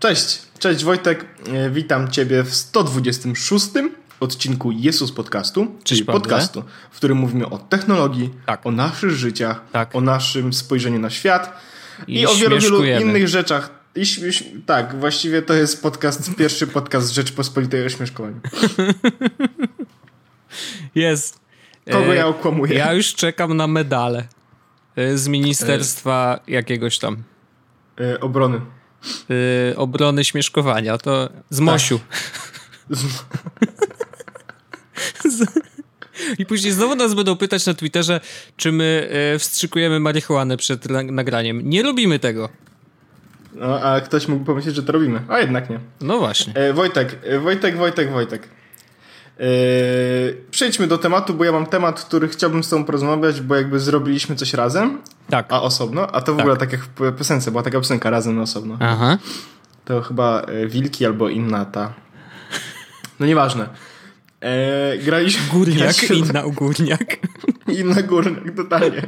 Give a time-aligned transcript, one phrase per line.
[0.00, 3.66] Cześć, cześć Wojtek, E, witam Ciebie w 126
[4.20, 6.20] odcinku Jesus Podcastu, czyli Pawle.
[6.20, 8.66] podcastu, w którym mówimy o technologii, Tak.
[8.66, 9.94] o naszych życiach, Tak.
[9.94, 11.60] o naszym spojrzeniu na świat
[12.06, 13.70] i, I o wielu, wielu innych rzeczach.
[13.94, 14.04] I,
[14.66, 18.40] tak, właściwie to jest podcast, pierwszy podcast Rzeczpospolitej o śmieszkowaniu.
[20.94, 21.40] Jest.
[21.90, 22.74] Kogo E, ja okłamuję?
[22.78, 24.28] Ja już czekam na medale
[24.96, 27.16] e, z ministerstwa jakiegoś tam
[28.20, 28.60] obrony.
[29.72, 30.98] E, obrony śmieszkowania.
[30.98, 32.00] To z Mosiu.
[35.24, 35.44] Z-
[36.38, 38.20] I później znowu nas będą pytać na Twitterze,
[38.56, 41.70] czy my e, wstrzykujemy marihuanę przed na- nagraniem.
[41.70, 42.48] Nie lubimy tego.
[43.54, 45.80] No, a ktoś mógł pomyśleć, że to robimy, a jednak nie.
[46.00, 46.54] No właśnie.
[46.56, 48.48] E, Wojtek, e, Wojtek, Wojtek, Wojtek.
[49.40, 49.42] E,
[50.50, 54.36] przejdźmy do tematu, bo ja mam temat, który chciałbym z tobą porozmawiać, bo jakby zrobiliśmy
[54.36, 54.98] coś razem,
[55.30, 55.46] Tak.
[55.52, 56.44] a osobno, a to w Tak.
[56.44, 58.76] ogóle tak jak w piosence, była taka piosenka razem na osobno.
[58.80, 59.18] Aha.
[59.84, 61.92] To chyba e, Wilki albo inna ta.
[63.20, 63.68] No nieważne.
[64.40, 65.42] E, graliśmy...
[65.52, 67.16] Górniak, inna górniak.
[67.68, 69.02] Inna górnik, totalnie.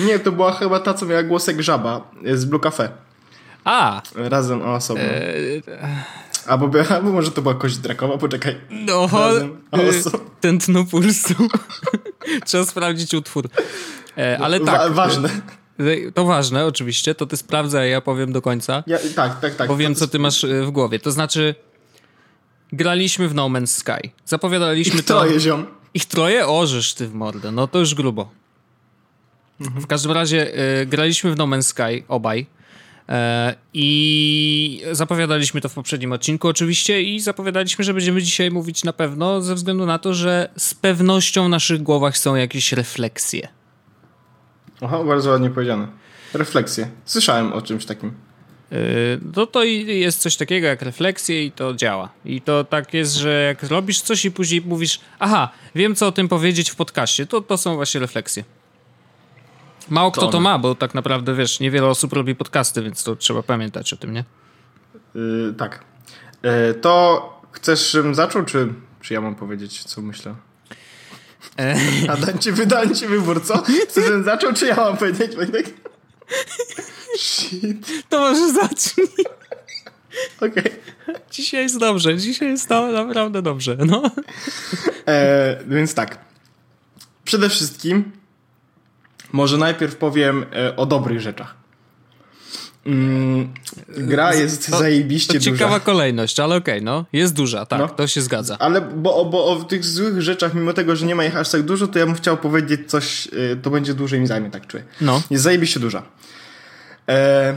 [0.00, 2.88] Nie, to była chyba ta, co miała głosek żaba e, z Blue Cafe.
[3.64, 5.02] A, Razem, osobno.
[5.04, 5.18] e,
[6.46, 8.56] Albo, by- albo może to była kość drakowa, poczekaj.
[8.70, 9.08] no, e,
[9.72, 11.34] oso- tętno pulsu.
[12.46, 13.48] Trzeba sprawdzić utwór.
[14.18, 14.78] E, ale tak.
[14.78, 15.28] Wa- ważne.
[15.78, 19.68] e, To ważne, oczywiście, to ty sprawdzaj, ja powiem do końca, Ja, tak, tak, tak.
[19.68, 20.98] bo wiem, To- co ty masz w głowie.
[20.98, 21.54] To znaczy,
[22.72, 24.10] graliśmy w No Man's Sky.
[24.24, 25.20] Zapowiadaliśmy Ich to...
[25.20, 25.66] troje, ziom.
[25.94, 26.46] Ich troje?
[26.46, 28.30] Orzesz ty w mordę, no to już grubo.
[29.60, 32.46] W każdym razie e, graliśmy w No Man's Sky, obaj.
[33.08, 38.92] E, I zapowiadaliśmy to w poprzednim odcinku oczywiście i zapowiadaliśmy, że będziemy dzisiaj mówić na
[38.92, 43.48] pewno ze względu na to, że z pewnością w naszych głowach są jakieś refleksje.
[44.80, 45.88] Aha, bardzo ładnie powiedziane.
[46.34, 46.88] Refleksje.
[47.04, 48.12] Słyszałem o czymś takim.
[48.70, 48.78] Yy,
[49.36, 52.08] No to jest coś takiego jak refleksje i to działa.
[52.24, 56.12] I to tak jest, że jak robisz coś i później mówisz, aha, wiem co o
[56.12, 58.44] tym powiedzieć w podcaście, to, to są właśnie refleksje.
[59.88, 63.42] Mało kto to ma, bo tak naprawdę, wiesz, niewiele osób robi podcasty, więc to trzeba
[63.42, 64.24] pamiętać o tym, nie?
[65.14, 65.84] Yy, tak.
[66.42, 68.68] Yy, to chcesz, żebym zaczął, czy,
[69.00, 70.34] czy ja mam powiedzieć, co myślę?
[71.58, 71.76] E,
[72.08, 73.62] A dam ci, wydałem ci wybór, co?
[73.88, 75.74] Chcesz, żebym zaczął, czy ja mam powiedzieć, Wojtek?
[77.18, 77.86] Shit.
[78.08, 79.06] to może zacznij.
[80.40, 80.72] Okej.
[81.30, 84.02] Dzisiaj jest dobrze, dzisiaj jest na, naprawdę dobrze, no.
[85.06, 86.18] E, Więc tak.
[87.24, 88.12] Przede wszystkim
[89.32, 91.54] może najpierw powiem e, o dobrych rzeczach.
[92.86, 93.54] Mm,
[93.88, 95.50] gra jest To- zajebiście To duża.
[95.50, 97.04] ciekawa kolejność, ale okej, no.
[97.12, 97.88] Jest duża, tak, No.
[97.88, 98.56] to się zgadza.
[98.58, 101.62] Ale bo, bo o tych złych rzeczach, mimo tego, że nie ma ich aż tak
[101.62, 104.84] dużo, to ja bym chciał powiedzieć coś, y, to będzie dłużej mi zajmie, tak czuję.
[105.00, 105.22] No.
[105.30, 106.02] Jest zajebiście duża.
[107.08, 107.56] E,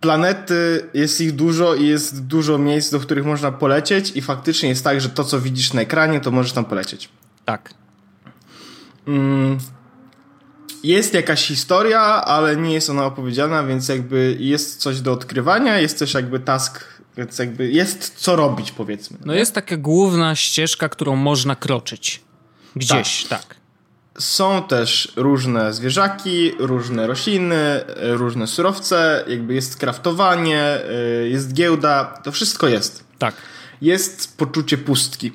[0.00, 4.84] planety, jest ich dużo i jest dużo miejsc, do których można polecieć i faktycznie jest
[4.84, 7.08] tak, że to, co widzisz na ekranie, to możesz tam polecieć.
[7.44, 7.74] Tak.
[9.06, 9.58] Mm,
[10.86, 15.98] jest jakaś historia, ale nie jest ona opowiedziana, więc jakby jest coś do odkrywania, jest
[15.98, 16.84] też jakby task,
[17.16, 19.18] więc jakby jest co robić, powiedzmy.
[19.24, 22.22] No jest taka główna ścieżka, którą można kroczyć.
[22.76, 23.56] Gdzieś, tak.
[24.18, 32.04] Są też różne zwierzaki, różne rośliny, e, różne surowce, jakby jest kraftowanie, e, jest giełda,
[32.04, 33.04] to wszystko jest.
[33.18, 33.34] Tak.
[33.80, 35.32] Jest poczucie pustki.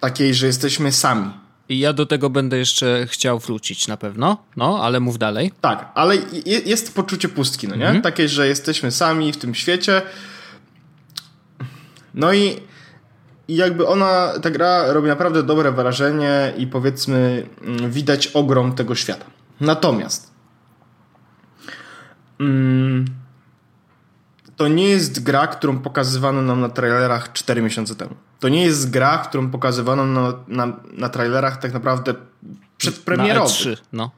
[0.00, 1.45] Takiej, że jesteśmy sami.
[1.68, 5.52] I ja do tego będę jeszcze chciał wrócić na pewno, no, ale mów dalej.
[5.60, 6.16] Tak, ale
[6.46, 7.84] je- jest poczucie pustki, no nie?
[7.86, 8.02] Mhm.
[8.02, 10.02] Takie, że jesteśmy sami w tym świecie.
[12.14, 12.60] No i,
[13.48, 18.94] i jakby ona, ta gra robi naprawdę dobre wrażenie i powiedzmy mm, widać ogrom tego
[18.94, 19.26] świata.
[19.60, 20.30] Natomiast
[22.40, 23.04] mm,
[24.56, 28.14] to nie jest gra, którą pokazywano nam na trailerach 4 miesiące temu.
[28.40, 32.14] To nie jest gra, którą pokazywano na, na, na trailerach tak naprawdę
[32.76, 33.66] przedpremierowych.
[33.66, 34.10] Na E3, no.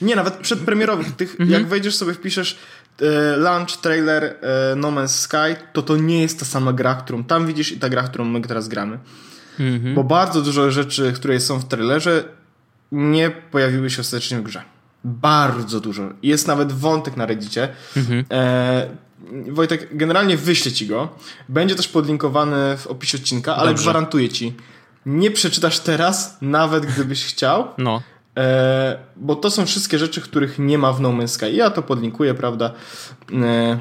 [0.00, 1.16] Nie, nawet przedpremierowych.
[1.16, 1.50] Tych, Mhm.
[1.50, 2.58] Jak wejdziesz sobie, wpiszesz
[3.00, 4.36] e, launch trailer e,
[4.76, 7.88] No Man's Sky, to to nie jest ta sama gra, którą tam widzisz i ta
[7.88, 8.98] gra, którą my teraz gramy.
[9.60, 9.94] Mhm.
[9.94, 12.24] Bo bardzo dużo rzeczy, które są w trailerze,
[12.92, 14.62] nie pojawiły się ostatecznie w grze.
[15.04, 16.02] Bardzo dużo.
[16.22, 17.68] Jest nawet wątek na Reddicie.
[17.96, 18.24] Mhm.
[18.30, 18.86] E,
[19.50, 21.08] Wojtek, generalnie wyślę ci go.
[21.48, 23.82] Będzie też podlinkowany w opisie odcinka, ale Dobrze.
[23.82, 24.54] gwarantuję ci,
[25.06, 27.68] nie przeczytasz teraz, nawet gdybyś chciał.
[27.78, 28.02] No.
[28.36, 31.52] E, bo to są wszystkie rzeczy, których nie ma w No Man's Sky.
[31.52, 32.72] Ja to podlinkuję, prawda?
[33.42, 33.78] E,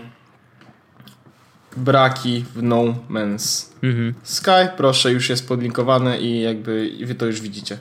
[1.77, 4.13] braki w No Man's Mhm.
[4.23, 7.77] Sky, proszę, już jest podlinkowane i jakby i wy to już widzicie.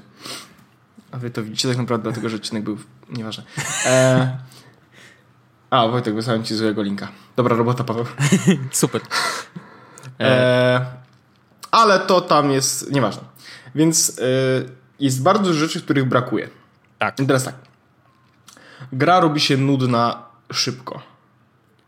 [1.10, 2.78] A wy to widzicie tak naprawdę dlatego, że odcinek był
[3.10, 3.44] nieważne.
[3.86, 4.38] E,
[5.72, 7.08] A, Wojtek, wysłałem ci złego linka.
[7.36, 8.04] Dobra robota, Paweł.
[8.70, 9.00] Super.
[10.20, 10.86] E,
[11.70, 13.22] ale to tam jest nieważne.
[13.74, 14.22] Więc e,
[15.00, 16.48] jest bardzo dużo rzeczy, których brakuje.
[16.98, 17.20] Tak.
[17.20, 17.54] I teraz tak.
[18.92, 20.22] Gra robi się nudna
[20.52, 21.02] szybko.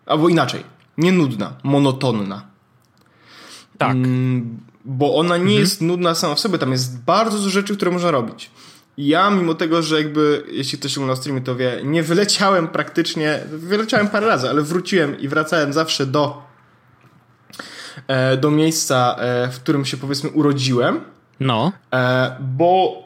[0.06, 0.64] Albo inaczej.
[0.98, 2.42] Nie nudna, monotonna.
[3.78, 3.90] Tak.
[3.90, 6.58] Mm, bo ona nie jest nudna sama w sobie.
[6.58, 8.50] Tam jest bardzo dużo rzeczy, które można robić.
[8.99, 14.08] Ja, mimo tego, że jakby, jeśli ktoś oglądał streamie, to wie, nie wyleciałem praktycznie, wyleciałem
[14.08, 16.43] parę razy, ale wróciłem i wracałem zawsze do
[18.06, 21.00] e, do miejsca, e, w którym się powiedzmy urodziłem,
[21.41, 21.73] No.
[21.94, 23.02] e, bo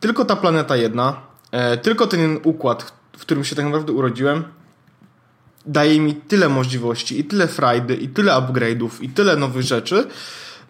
[0.00, 1.16] tylko ta planeta jedna,
[1.50, 4.44] e, tylko ten układ, w którym się tak naprawdę urodziłem,
[5.66, 10.06] daje mi tyle możliwości i tyle frajdy i tyle upgrade'ów i tyle nowych rzeczy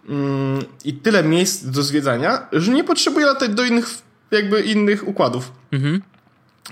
[0.08, 3.88] mm, i tyle miejsc do zwiedzania, że nie potrzebuję latać do innych
[4.30, 5.52] jakby innych układów.
[5.72, 6.02] Mhm.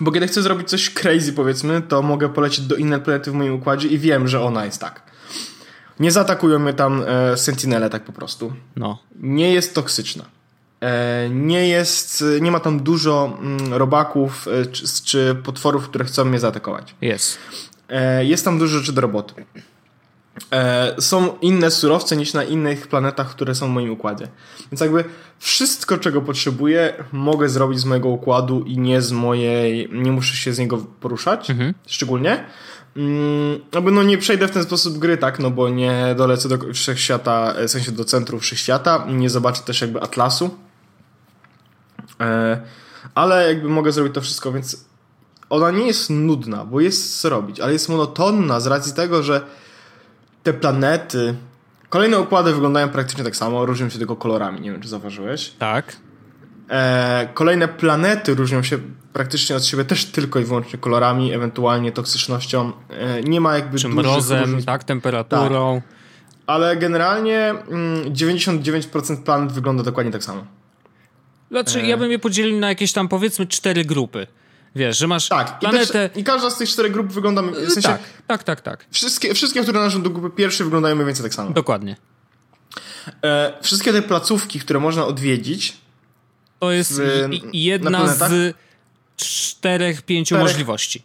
[0.00, 3.54] Bo kiedy chcę zrobić coś crazy powiedzmy, to mogę polecieć do innej planety w moim
[3.54, 5.02] układzie i wiem, że ona jest tak.
[6.00, 8.52] Nie zaatakują mnie tam e, sentinele tak po prostu.
[8.76, 8.98] No.
[9.20, 10.24] Nie jest toksyczna.
[10.80, 16.24] E, nie jest, nie ma tam dużo mm, robaków e, czy, czy potworów, które chcą
[16.24, 16.94] mnie zaatakować.
[17.00, 17.38] Jest.
[17.88, 19.34] E, jest tam dużo rzeczy do roboty.
[20.52, 24.28] E, są inne surowce niż na innych planetach, które są w moim układzie.
[24.72, 25.04] Więc jakby
[25.38, 30.52] wszystko, czego potrzebuję, mogę zrobić z mojego układu i nie z mojej, nie muszę się
[30.52, 31.48] z niego poruszać,
[31.86, 32.44] szczególnie.
[32.96, 33.60] Mm,
[33.92, 37.70] no nie przejdę w ten sposób gry, tak, no bo nie dolecę do wszechświata, w
[37.70, 40.50] sensie do centrum wszechświata, nie zobaczę też jakby atlasu.
[42.20, 42.60] E,
[43.14, 44.84] ale jakby mogę zrobić to wszystko, więc
[45.50, 49.40] ona nie jest nudna, bo jest co robić, ale jest monotonna z racji tego, że
[50.46, 51.34] te planety.
[51.88, 55.50] Kolejne układy wyglądają praktycznie tak samo, różnią się tylko kolorami, nie wiem czy zauważyłeś.
[55.58, 55.96] Tak.
[56.70, 58.78] E, kolejne planety różnią się
[59.12, 62.72] praktycznie od siebie też tylko i wyłącznie kolorami, ewentualnie toksycznością.
[62.90, 64.64] E, nie ma jakby Czy mrozem, różnic.
[64.64, 65.82] tak, temperaturą.
[66.46, 70.44] Ale generalnie mm, 99% planet wygląda dokładnie tak samo.
[71.50, 74.26] Znaczy, ja bym je podzielił na jakieś tam powiedzmy cztery grupy.
[74.76, 76.08] Wiesz, że masz Tak, i, planetę.
[76.08, 78.86] też, i każda z tych czterech grup wygląda, w sensie tak, tak, tak, tak.
[78.90, 81.50] wszystkie, wszystkie, które należą do grupy pierwszej wyglądają mniej więcej tak samo.
[81.50, 81.96] Dokładnie.
[83.24, 85.76] E, wszystkie te placówki, które można odwiedzić,
[86.58, 88.54] To jest W- i- i na jedna z
[89.16, 90.42] czterech, pięciu Czterech.
[90.52, 91.02] możliwości.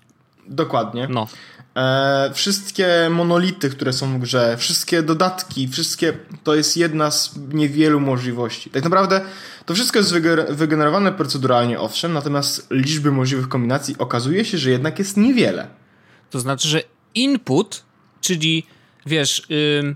[0.47, 1.07] dokładnie.
[1.09, 1.27] No.
[1.75, 6.13] E, wszystkie monolity, które są w grze, wszystkie dodatki, wszystkie
[6.43, 8.69] to jest jedna z niewielu możliwości.
[8.69, 9.21] Tak naprawdę
[9.65, 10.13] to wszystko jest
[10.49, 15.67] wygenerowane proceduralnie, owszem, natomiast liczby możliwych kombinacji okazuje się, że jednak jest niewiele.
[16.29, 16.83] To znaczy, że
[17.15, 17.83] input,
[18.21, 18.65] czyli
[19.05, 19.47] wiesz,
[19.79, 19.95] ym,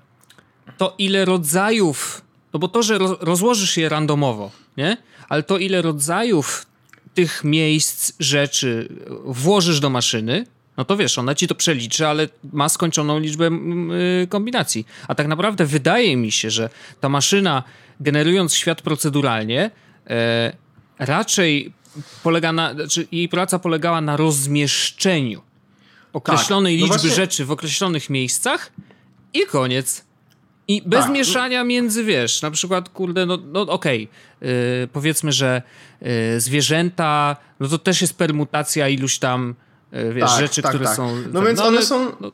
[0.77, 2.21] to ile rodzajów,
[2.53, 4.97] no bo to, że roz, rozłożysz je randomowo, nie?
[5.29, 6.65] Ale to ile rodzajów
[7.13, 8.89] tych miejsc, rzeczy
[9.25, 10.45] włożysz do maszyny,
[10.77, 14.87] no to wiesz, ona ci to przeliczy, ale ma skończoną liczbę mm, y, kombinacji.
[15.07, 16.69] A tak naprawdę wydaje mi się, że
[17.01, 17.63] ta maszyna,
[17.99, 19.71] generując świat proceduralnie,
[20.07, 20.53] e,
[20.99, 21.73] raczej
[22.23, 25.41] polega na, znaczy jej praca polegała na rozmieszczeniu
[26.13, 28.71] określonej Tak, no liczby właśnie- rzeczy w określonych miejscach
[29.33, 30.05] i koniec.
[30.67, 34.07] I bez Tak, no- mieszania między, wiesz, na przykład, kurde, no, no okej,
[34.41, 34.47] yy,
[34.93, 35.61] powiedzmy, że
[36.01, 36.07] yy,
[36.41, 39.55] zwierzęta, no to też jest permutacja iluś tam,
[40.13, 40.95] wiesz, Tak, rzeczy, tak, które tak.
[40.95, 41.15] są...
[41.33, 42.31] No więc ale- one są- No,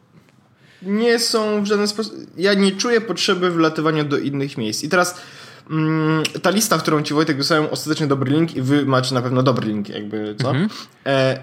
[0.81, 2.13] nie są w żaden sposób.
[2.37, 4.83] Ja nie czuję potrzeby wlatywania do innych miejsc.
[4.83, 5.21] I teraz
[5.69, 9.43] mm, ta lista, którą ci Wojtek wysłałem, ostatecznie dobry link i wy macie na pewno
[9.43, 10.49] dobry link, jakby co.
[10.49, 10.69] Mhm.
[11.05, 11.39] E,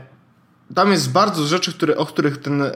[0.75, 2.72] tam jest bardzo rzeczy, które, o których ten em,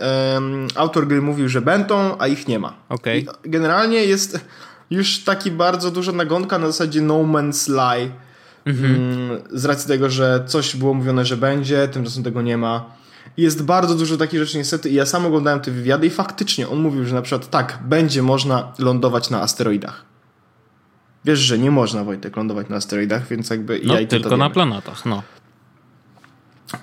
[0.74, 2.74] autor gry mówił, że będą, a ich nie ma.
[3.14, 4.40] I generalnie jest
[4.90, 8.10] już taki bardzo duża nagonka na zasadzie No Man's Lie.
[8.64, 13.01] Mm, z racji tego, że coś było mówione, że będzie, tymczasem tego nie ma.
[13.36, 16.78] Jest bardzo dużo takich rzeczy niestety i ja sam oglądałem te wywiady i faktycznie on
[16.78, 20.04] mówił, że na przykład tak, będzie można lądować na asteroidach.
[21.24, 24.50] Wiesz, że nie można, Wojtek, lądować na asteroidach, więc jakby no ja i tylko na
[24.50, 25.22] planetach, no.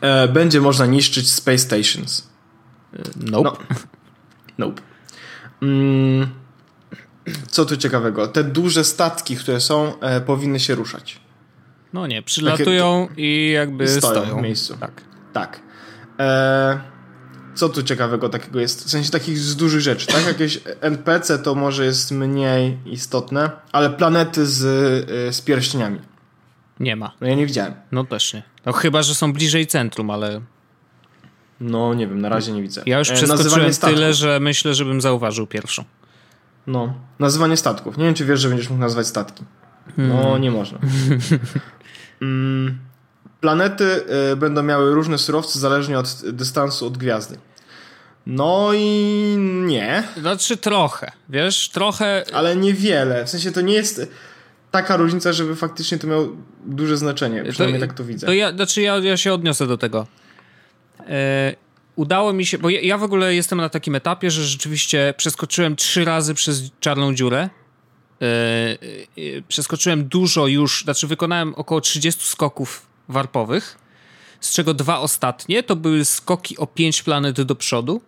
[0.02, 2.28] E, będzie można niszczyć space stations.
[3.16, 3.50] Nope.
[3.50, 3.76] No.
[4.58, 4.82] Nope.
[5.62, 6.30] Mm,
[7.48, 8.28] co tu ciekawego?
[8.28, 11.20] Te duże statki, które są, e, powinny się ruszać.
[11.94, 14.40] No nie, przylatują i jakby stoją stoją.
[14.40, 14.78] w miejscu.
[14.78, 15.02] Tak.
[15.34, 15.60] Tak.
[16.20, 16.80] E,
[17.56, 18.86] co tu ciekawego takiego jest?
[18.86, 20.26] W sensie takich z dużych rzeczy, tak?
[20.26, 24.64] Jakieś NPC to może jest mniej istotne, ale planety z,
[25.30, 26.00] e, z pierścieniami.
[26.80, 27.12] Nie ma.
[27.22, 27.74] No ja nie widziałem.
[27.92, 28.44] No też nie.
[28.66, 30.42] No chyba, że są bliżej centrum, ale
[31.60, 32.84] No nie wiem, na razie nie widzę.
[32.86, 35.84] ja już E, przeskoczyłem tyle, że myślę, żebym zauważył pierwszą.
[36.68, 37.98] No, nazywanie statków.
[37.98, 39.44] Nie wiem, czy wiesz, że będziesz mógł nazwać statki.
[39.98, 40.80] No, nie można.
[42.22, 42.80] mm,
[43.42, 47.38] planety y, będą miały różne surowce zależnie od dystansu od gwiazdy.
[48.26, 50.04] No i nie.
[50.18, 52.24] Znaczy trochę, wiesz, trochę...
[52.34, 53.26] Ale niewiele.
[53.26, 54.02] W sensie to nie jest
[54.72, 56.28] taka różnica, żeby faktycznie to miało
[56.66, 57.44] duże znaczenie.
[57.44, 58.28] Przynajmniej to, tak to widzę.
[58.28, 60.08] To ja, znaczy ja, ja się odniosę do tego.
[61.00, 61.56] E,
[61.96, 65.76] udało mi się, bo ja, ja, w ogóle jestem na takim etapie, że rzeczywiście przeskoczyłem
[65.76, 67.50] trzy razy przez czarną dziurę.
[68.22, 73.78] E, e, przeskoczyłem dużo już, znaczy wykonałem około 30 skoków warpowych,
[74.40, 78.02] z czego dwa ostatnie to były skoki o 5 planet do przodu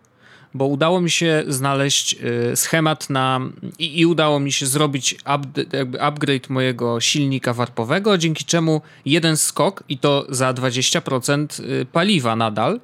[0.54, 2.16] bo udało mi się znaleźć
[2.52, 3.40] y, schemat na
[3.78, 5.64] i, i udało mi się zrobić up,
[6.00, 12.80] upgrade mojego silnika warpowego, dzięki czemu jeden skok i to za 20% y, paliwa nadal.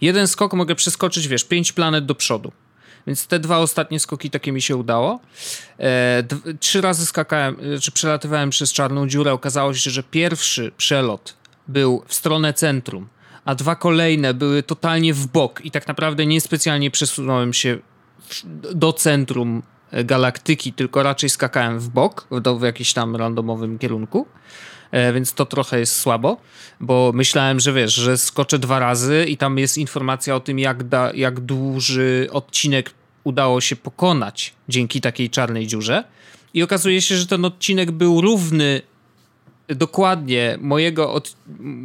[0.00, 2.52] Jeden skok mogę przeskoczyć, wiesz, 5 planet do przodu.
[3.06, 5.20] Więc te dwa ostatnie skoki takie mi się udało.
[5.78, 6.24] E,
[6.60, 9.32] trzy razy skakałem, y, czy przelatywałem przez czarną dziurę.
[9.32, 11.41] Okazało się, że pierwszy przelot
[11.72, 13.08] był w stronę centrum
[13.44, 17.78] a dwa kolejne były totalnie w bok i tak naprawdę niespecjalnie przesunąłem się
[18.74, 24.26] do centrum e, galaktyki, tylko raczej skakałem w bok, do, w jakimś tam randomowym kierunku.
[24.90, 26.36] E, więc to trochę jest słabo,
[26.80, 30.84] bo myślałem, że wiesz, że skoczę dwa razy i tam jest informacja o tym, jak,
[30.84, 32.90] da, jak duży odcinek
[33.24, 36.04] udało się pokonać dzięki takiej czarnej dziurze.
[36.54, 38.82] I okazuje się, że ten odcinek był równy
[39.74, 41.36] dokładnie mojego od,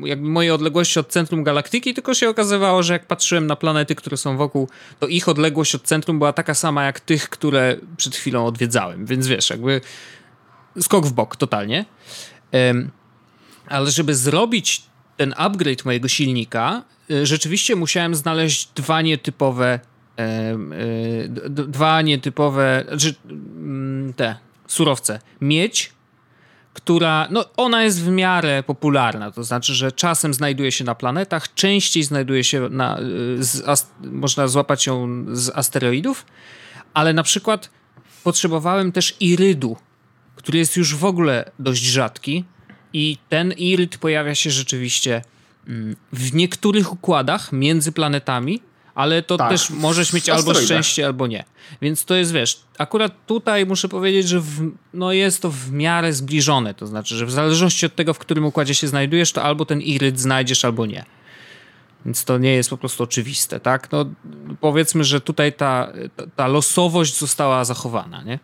[0.03, 4.17] jakby mojej odległości od centrum galaktyki, tylko się okazywało, że jak patrzyłem na planety, które
[4.17, 8.45] są wokół, to ich odległość od centrum była taka sama jak tych, które przed chwilą
[8.45, 9.05] odwiedzałem.
[9.05, 9.81] Więc wiesz, jakby
[10.81, 11.85] skok w bok totalnie.
[13.67, 14.81] Ale żeby zrobić
[15.17, 19.79] ten upgrade mojego silnika, y, rzeczywiście musiałem znaleźć dwa nietypowe
[20.19, 24.35] y, dwa nietypowe, znaczy mm, te
[24.67, 25.19] surowce.
[25.41, 25.96] Miedź
[26.77, 31.53] która, no ona jest w miarę popularna, to znaczy, że czasem znajduje się na planetach,
[31.53, 36.25] częściej znajduje się na, y, z, można złapać ją z asteroidów,
[36.93, 37.69] ale na przykład
[38.23, 39.77] potrzebowałem też irydu,
[40.35, 42.45] który jest już w ogóle dość rzadki
[42.93, 45.21] i ten iryd pojawia się rzeczywiście
[45.67, 48.61] mm, w niektórych układach między planetami,
[48.97, 51.43] ale to tak, też możesz mieć albo szczęście, albo nie.
[51.81, 56.13] Więc to jest, wiesz, akurat tutaj muszę powiedzieć, że w, no jest to w miarę
[56.13, 59.65] zbliżone, to znaczy, że w zależności od tego, w którym układzie się znajdujesz, to albo
[59.65, 61.05] ten iryd znajdziesz, albo nie.
[62.05, 63.91] Więc to nie jest po prostu oczywiste, tak?
[63.91, 64.05] No
[64.61, 65.93] powiedzmy, że tutaj ta,
[66.35, 68.39] ta losowość została zachowana, nie?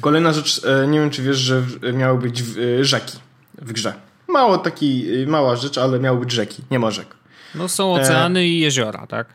[0.00, 3.18] Kolejna rzecz, e, nie wiem czy wiesz, że miały być e, rzeki
[3.58, 3.94] w grze.
[4.28, 7.21] Mało taki, e, mała rzecz, ale miały być rzeki, nie ma rzek.
[7.54, 8.46] No są oceany e...
[8.46, 9.26] i jeziora, tak?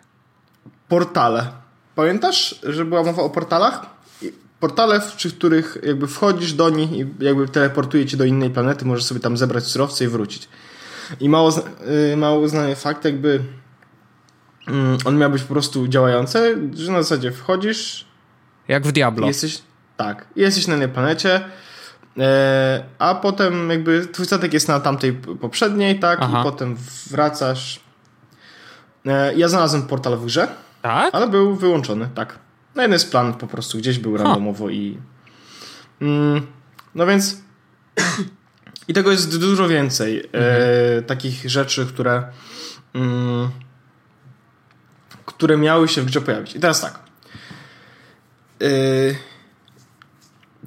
[0.88, 1.47] Portale.
[1.95, 3.86] Pamiętasz, że była mowa o portalach?
[4.59, 9.03] Portale, w których jakby wchodzisz do nich i jakby teleportuje cię do innej planety, możesz
[9.03, 10.50] sobie tam zebrać surowce i wrócić.
[11.19, 11.51] I mało,
[12.09, 13.39] yy, mało znany fakt, jakby
[14.67, 14.74] yy,
[15.05, 18.05] on miał być po prostu działający, że na zasadzie wchodzisz.
[18.67, 19.27] Jak w Diablo.
[19.27, 19.62] Jesteś,
[19.97, 21.41] tak, jesteś na innej planecie,
[22.17, 26.39] e, a potem jakby twój statek jest na tamtej poprzedniej, tak, Aha.
[26.39, 26.77] i potem
[27.09, 27.79] wracasz
[29.36, 30.48] ja znalazłem portal w grze,
[30.82, 31.16] tak?
[31.16, 32.39] ale był wyłączony, tak.
[32.75, 34.98] Na jeden z plan po prostu gdzieś był randomowo i...
[36.01, 36.48] Mm,
[36.96, 37.42] no więc...
[38.88, 40.20] I tego jest dużo więcej.
[40.20, 41.00] E, mhm.
[41.00, 42.24] E, takich rzeczy, które...
[42.94, 43.50] Mm,
[45.25, 46.56] które miały się w grze pojawić.
[46.56, 47.00] I teraz tak.
[48.62, 48.68] E,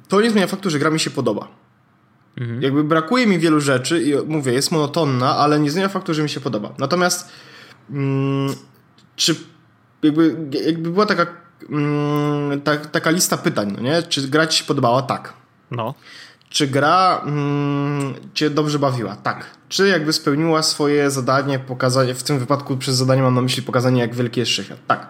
[0.07, 1.47] to nie zmienia faktu, że gra mi się podoba.
[2.37, 2.61] Mhm.
[2.61, 6.29] Jakby brakuje mi wielu rzeczy i mówię, jest monotonna, ale nie zmienia faktu, że mi
[6.29, 6.73] się podoba.
[6.77, 7.29] Natomiast
[9.15, 9.35] czy
[10.03, 11.25] jakby, jakby była taka,
[11.69, 14.03] mm, ta, taka lista pytań, no nie?
[14.03, 15.01] Czy gra ci się podobała?
[15.01, 15.33] Tak.
[15.71, 15.93] No.
[16.49, 19.15] Czy gra mm, cię dobrze bawiła?
[19.15, 19.45] Tak.
[19.69, 24.01] Czy jakby spełniła swoje zadanie, pokazanie, w tym wypadku przez zadanie mam na myśli pokazanie,
[24.01, 24.79] jak wielki jest wszechświat?
[24.87, 25.07] Tak.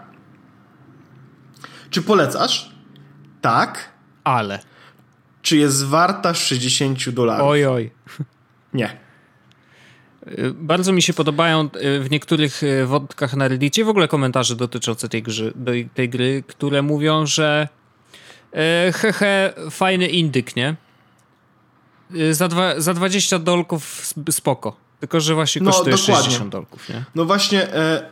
[1.90, 2.76] Czy polecasz?
[3.42, 3.90] Tak.
[4.24, 4.60] Ale.
[5.42, 7.48] Czy jest warta 60 dolarów?
[7.48, 7.92] Oj, oj.
[8.74, 8.98] Nie.
[10.28, 14.56] Y, bardzo mi się podobają y, w niektórych y, wątkach na Reddicie w ogóle komentarze
[14.56, 15.54] dotyczące tej, gry,
[15.94, 17.68] tej gry, które mówią, że
[18.94, 20.76] hehe, fajny indyk, nie?
[22.32, 24.76] Za, dwa, za 20 dolków spoko.
[25.00, 26.24] Tylko, że właśnie no, kosztuje dokładnie.
[26.24, 27.04] 60 dolków, nie?
[27.16, 28.10] No właśnie, e,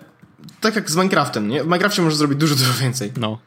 [0.62, 1.64] tak jak z Minecraftem, nie?
[1.64, 3.12] W Minecrafcie możesz zrobić dużo, dużo więcej.
[3.18, 3.40] No.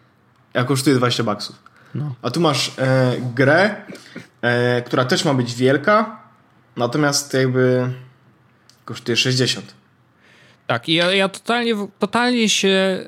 [0.55, 1.57] A kosztuje 20 baksów.
[1.95, 2.15] No.
[2.23, 3.75] A tu masz e, grę,
[4.43, 6.21] e, która też ma być wielka,
[6.77, 7.93] natomiast jakby
[8.93, 9.75] kosztuje 60.
[10.67, 13.05] Tak, i ja, ja totalnie, totalnie się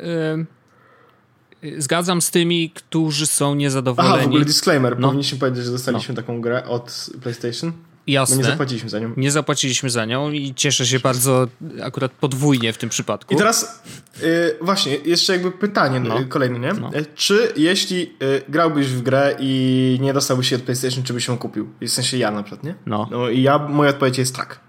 [1.62, 4.14] yy, zgadzam z tymi, którzy są niezadowoleni.
[4.14, 4.98] Aha, w ogóle disclaimer.
[4.98, 5.08] No.
[5.08, 6.22] Powinniśmy powiedzieć, że dostaliśmy no.
[6.22, 7.72] taką grę od PlayStation.
[8.06, 8.36] Jasne.
[8.36, 9.12] Bo nie zapłaciliśmy za nią.
[9.16, 11.48] Nie zapłaciliśmy za nią i cieszę się bardzo
[11.82, 13.34] akurat podwójnie w tym przypadku.
[13.34, 13.82] I teraz
[14.22, 16.18] y, właśnie, jeszcze jakby pytanie no.
[16.28, 16.72] kolejne, nie?
[16.72, 16.90] No.
[16.94, 21.28] E, czy jeśli y, grałbyś w grę i nie dostałbyś się od PlayStation, czy byś
[21.28, 21.68] ją kupił?
[21.80, 22.74] W sensie ja na przykład, nie?
[22.86, 23.08] No.
[23.10, 24.63] no I ja, moja odpowiedź jest tak.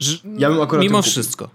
[0.00, 1.48] Że, ja bym akurat Mimo wszystko.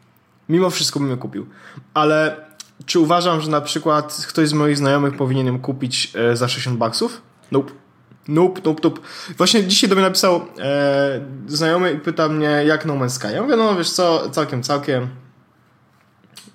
[0.49, 1.45] Mimo wszystko bym ją kupił.
[1.93, 2.45] Ale
[2.85, 6.77] czy uważam, że na przykład ktoś z moich znajomych powinien ją kupić e, za 60
[6.77, 7.21] baksów?
[7.51, 7.73] Nope.
[8.27, 9.01] Nope, nope, nope.
[9.37, 13.27] Właśnie dzisiaj do mnie napisał e, znajomy i pyta mnie, jak No Man's Sky.
[13.33, 15.07] Ja mówię, no wiesz co, całkiem, całkiem.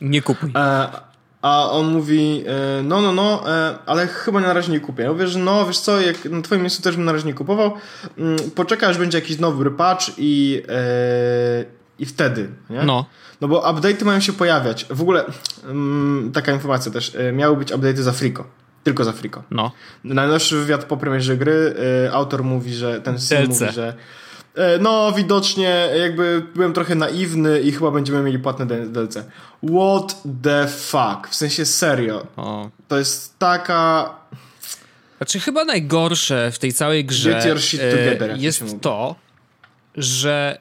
[0.01, 0.51] Nie kupuj.
[0.57, 0.89] E,
[1.43, 5.03] a on mówi, e, no, no, no, e, ale chyba na razie nie kupię.
[5.03, 7.35] Ja mówię, że no, wiesz co, jak na twoim miejscu też bym na razie nie
[7.35, 7.73] kupował.
[8.19, 12.83] Mm, poczekaj, aż będzie jakiś nowy patch i, e, i wtedy, nie?
[12.83, 13.07] No.
[13.41, 14.87] No bo update'y mają się pojawiać.
[14.91, 15.25] W ogóle
[15.65, 17.15] mm, taka informacja też.
[17.15, 18.45] E, miały być update'y za Frico.
[18.85, 19.43] Tylko za Frico.
[19.51, 19.73] No.
[20.05, 21.75] Najnowszy wywiad po premierze gry,
[22.07, 23.95] y, autor mówi, że ten Sim mówi, że
[24.59, 29.15] y, no widocznie jakby byłem trochę naiwny i chyba będziemy mieli płatne DLC.
[29.63, 31.29] What the fuck?
[31.31, 32.27] W sensie serio.
[32.37, 32.71] O.
[32.89, 34.15] To jest taka...
[35.17, 37.43] Znaczy chyba najgorsze w tej całej grze
[37.73, 39.15] together, jest to,
[39.97, 40.59] że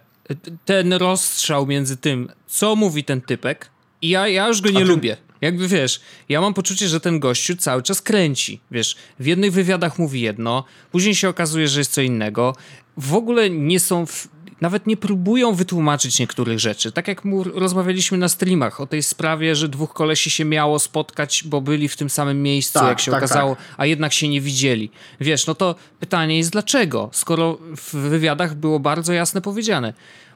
[0.66, 3.70] ten rozstrzał między tym, co mówi ten typek
[4.02, 5.18] i ja, ja już go nie lubię.
[5.42, 8.60] Jakby wiesz, ja mam poczucie, że ten gościu cały czas kręci.
[8.72, 12.56] Wiesz, w jednych wywiadach mówi jedno, później się okazuje, że jest co innego.
[12.98, 14.06] W ogóle nie są.
[14.06, 14.28] W,
[14.62, 16.92] nawet nie próbują wytłumaczyć niektórych rzeczy.
[16.92, 21.44] Tak jak mu rozmawialiśmy na streamach o tej sprawie, że dwóch kolesi się miało spotkać,
[21.46, 23.66] bo byli w tym samym miejscu, tak, jak się tak, okazało, tak.
[23.78, 24.92] a jednak się nie widzieli.
[25.20, 29.94] Wiesz, no to pytanie jest dlaczego, skoro w wywiadach było bardzo jasne powiedziane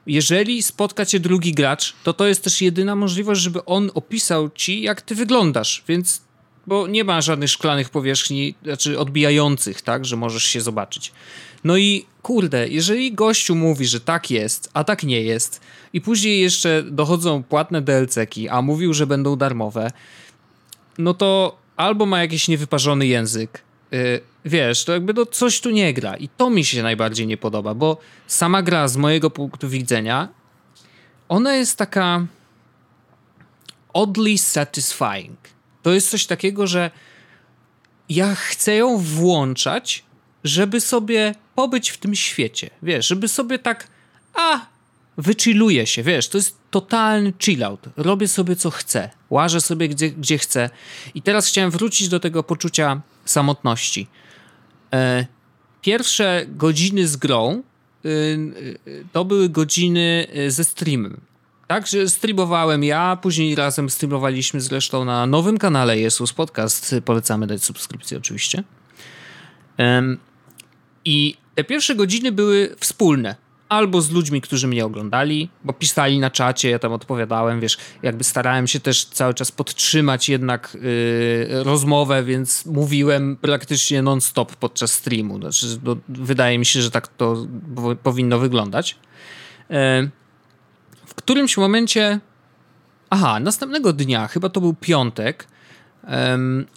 [0.07, 4.81] jeżeli spotka cię drugi gracz, to to jest też jedyna możliwość, żeby on opisał ci,
[4.81, 6.21] jak ty wyglądasz, więc
[6.67, 11.11] bo nie ma żadnych szklanych powierzchni, znaczy odbijających, tak, że możesz się zobaczyć.
[11.63, 15.61] No i kurde, jeżeli gościu mówi, że tak jest, a tak nie jest,
[15.93, 19.91] i później jeszcze dochodzą płatne DLC-ki, a mówił, że będą darmowe,
[20.97, 25.93] no to albo ma jakiś niewyparzony język, yy, wiesz, to jakby to coś tu nie
[25.93, 26.17] gra.
[26.17, 27.97] I to mi się najbardziej nie podoba, bo
[28.27, 30.29] sama gra z mojego punktu widzenia,
[31.29, 32.25] ona jest taka
[33.93, 35.37] oddly satisfying.
[35.81, 36.91] To jest coś takiego, że
[38.09, 40.03] ja chcę ją włączać,
[40.43, 42.69] żeby sobie pobyć w tym świecie.
[42.83, 43.87] Wiesz, żeby sobie tak,
[44.33, 44.65] a,
[45.17, 47.85] wychilluję się, wiesz, to jest totalny chillout.
[47.97, 50.69] Robię sobie co chcę, łażę sobie gdzie, gdzie chcę.
[51.15, 54.07] I teraz chciałem wrócić do tego poczucia samotności.
[54.93, 55.25] E,
[55.81, 57.63] pierwsze godziny z grą
[58.05, 58.09] y,
[58.87, 61.21] y, to były godziny y, ze streamem.
[61.67, 66.95] Tak, że streamowałem ja, później razem streamowaliśmy zresztą na nowym kanale Jesus Podcast.
[67.05, 68.63] Polecamy dać subskrypcję oczywiście.
[71.05, 73.35] I te pierwsze godziny były wspólne
[73.69, 78.23] albo z ludźmi, którzy mnie oglądali, bo pisali na czacie, ja tam odpowiadałem, wiesz, jakby
[78.23, 85.37] starałem się też cały czas podtrzymać jednak yy, rozmowę, więc mówiłem praktycznie non-stop podczas streamu.
[85.37, 87.47] Znaczy, no, wydaje mi się, że tak to
[88.03, 88.97] powinno wyglądać.
[89.69, 89.75] Yy,
[91.05, 92.19] w którymś momencie,
[93.09, 95.47] aha, następnego dnia, chyba to był piątek,
[96.03, 96.09] yy,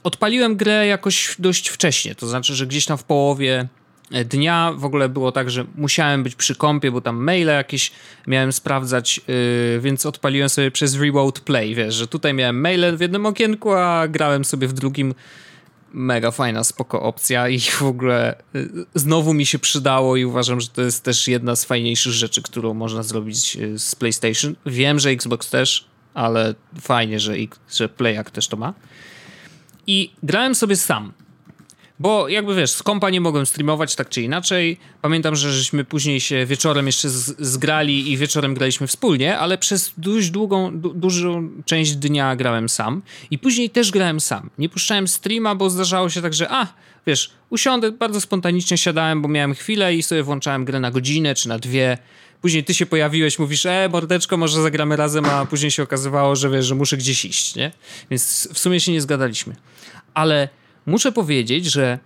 [0.03, 3.69] odpaliłem grę jakoś dość wcześnie, to znaczy, że gdzieś tam w połowie
[4.11, 7.93] dnia w ogóle było tak, że musiałem być przy kąpie, bo tam maile jakieś
[8.27, 13.01] miałem sprawdzać, yy, więc odpaliłem sobie przez Remote Play, wiesz, że tutaj miałem maile w
[13.01, 15.15] jednym okienku, a grałem sobie w drugim.
[15.93, 20.69] Mega fajna, spoko opcja i w ogóle yy, znowu mi się przydało i uważam, że
[20.69, 24.55] to jest też jedna z fajniejszych rzeczy, którą można zrobić z PlayStation.
[24.67, 27.35] Wiem, że Xbox też, ale fajnie, że,
[27.73, 28.75] że Playak też to ma.
[29.87, 31.13] I grałem sobie sam
[31.99, 34.79] bo jakby wiesz, z kompa nie mogłem streamować tak czy inaczej.
[35.03, 40.31] Pamiętam, że żeśmy później się wieczorem jeszcze zgrali i wieczorem graliśmy wspólnie, ale przez dość
[40.31, 43.03] długą, du dużą część dnia grałem sam.
[43.31, 44.51] I później też grałem sam.
[44.59, 46.67] Nie puszczałem streama, bo zdarzało się tak, że a,
[47.07, 51.49] wiesz, usiądę, bardzo spontanicznie siadałem, bo miałem chwilę i sobie włączałem grę na godzinę czy
[51.49, 51.99] na dwie.
[52.41, 56.51] Później ty się pojawiłeś, mówisz, e, mordeczko, może zagramy razem, a później się okazywało, że
[56.51, 57.73] wiesz, że muszę gdzieś iść, nie?
[58.11, 59.57] Więc w sumie się nie zgadaliśmy.
[60.15, 60.49] Ale
[60.87, 61.99] muszę powiedzieć, że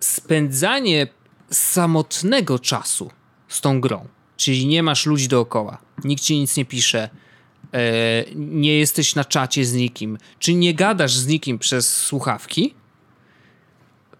[0.00, 1.06] spędzanie
[1.50, 3.10] samotnego czasu
[3.48, 7.10] z tą grą, czyli nie masz ludzi dookoła, nikt ci nic nie pisze,
[7.72, 12.74] e, nie jesteś na czacie z nikim, czy nie gadasz z nikim przez słuchawki,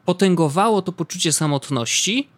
[0.04, 2.28] potęgowało to poczucie samotności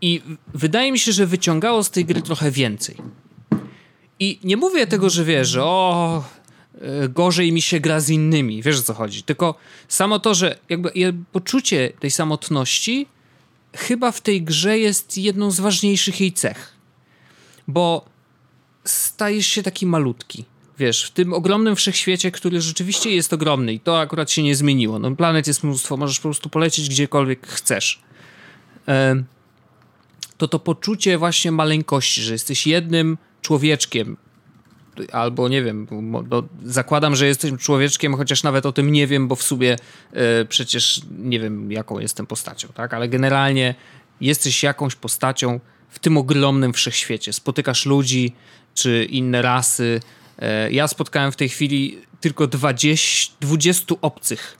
[0.00, 0.22] i
[0.54, 2.96] wydaje mi się, że wyciągało z tej gry trochę więcej.
[4.18, 6.24] I nie mówię tego, że wiesz, o,
[7.08, 9.22] gorzej mi się gra z innymi, wiesz o co chodzi.
[9.22, 9.54] Tylko
[9.88, 10.92] samo to, że jakby
[11.32, 13.06] poczucie tej samotności
[13.76, 16.72] chyba w tej grze jest jedną z ważniejszych jej cech.
[17.68, 18.04] Bo
[18.84, 20.44] stajesz się taki malutki.
[20.78, 24.98] Wiesz, w tym ogromnym wszechświecie, który rzeczywiście jest ogromny i to akurat się nie zmieniło.
[24.98, 28.02] No, planet jest mnóstwo, możesz po prostu polecieć gdziekolwiek chcesz.
[30.36, 34.16] To to poczucie właśnie maleńkości, że jesteś jednym człowieczkiem,
[35.12, 35.86] albo nie wiem,
[36.30, 39.76] no, zakładam, że jesteś człowieczkiem, chociaż nawet o tym nie wiem, bo w sobie
[40.12, 42.94] e, przecież nie wiem, jaką jestem postacią, tak?
[42.94, 43.74] Ale generalnie
[44.20, 47.32] jesteś jakąś postacią w tym ogromnym wszechświecie.
[47.32, 48.32] Spotykasz ludzi
[48.74, 50.00] czy inne rasy.
[50.38, 54.58] E, ja spotkałem w tej chwili tylko 20, 20 obcych.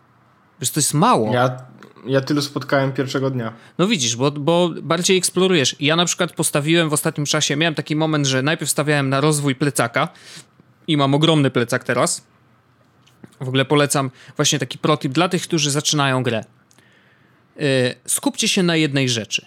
[0.61, 1.33] Wiesz, to jest mało.
[1.33, 1.59] Ja,
[2.07, 3.53] ja tylu spotkałem pierwszego dnia.
[3.79, 5.77] No widzisz, bo, bo bardziej eksplorujesz.
[5.81, 9.55] Ja na przykład postawiłem w ostatnim czasie, miałem taki moment, że najpierw stawiałem na rozwój
[9.55, 10.09] plecaka
[10.87, 12.27] i mam ogromny plecak teraz.
[13.41, 16.45] W ogóle polecam właśnie taki protip dla tych, którzy zaczynają grę.
[17.57, 17.65] Yy,
[18.07, 19.47] skupcie się na jednej rzeczy.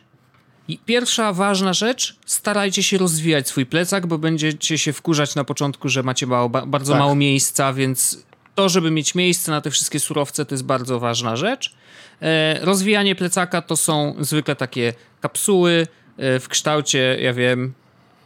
[0.67, 5.89] I pierwsza ważna rzecz, starajcie się rozwijać swój plecak, bo będziecie się wkurzać na początku,
[5.89, 6.99] że macie mało, bardzo tak.
[6.99, 8.23] mało miejsca, więc
[8.55, 11.75] to, żeby mieć miejsce na te wszystkie surowce, to jest bardzo ważna rzecz.
[12.21, 17.73] E, rozwijanie plecaka to są zwykle takie kapsuły e, w kształcie, ja wiem,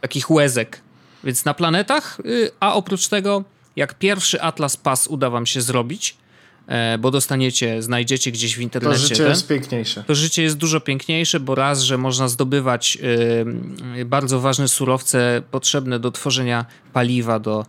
[0.00, 0.80] takich łezek.
[1.24, 3.44] Więc na planetach, y, a oprócz tego,
[3.76, 6.16] jak pierwszy Atlas Pass uda wam się zrobić,
[6.66, 9.00] e, bo dostaniecie, znajdziecie gdzieś w internecie.
[9.00, 10.04] To życie ten, jest piękniejsze.
[10.06, 12.98] To życie jest dużo piękniejsze, bo raz, że można zdobywać
[14.04, 17.66] bardzo ważne surowce potrzebne do tworzenia paliwa do,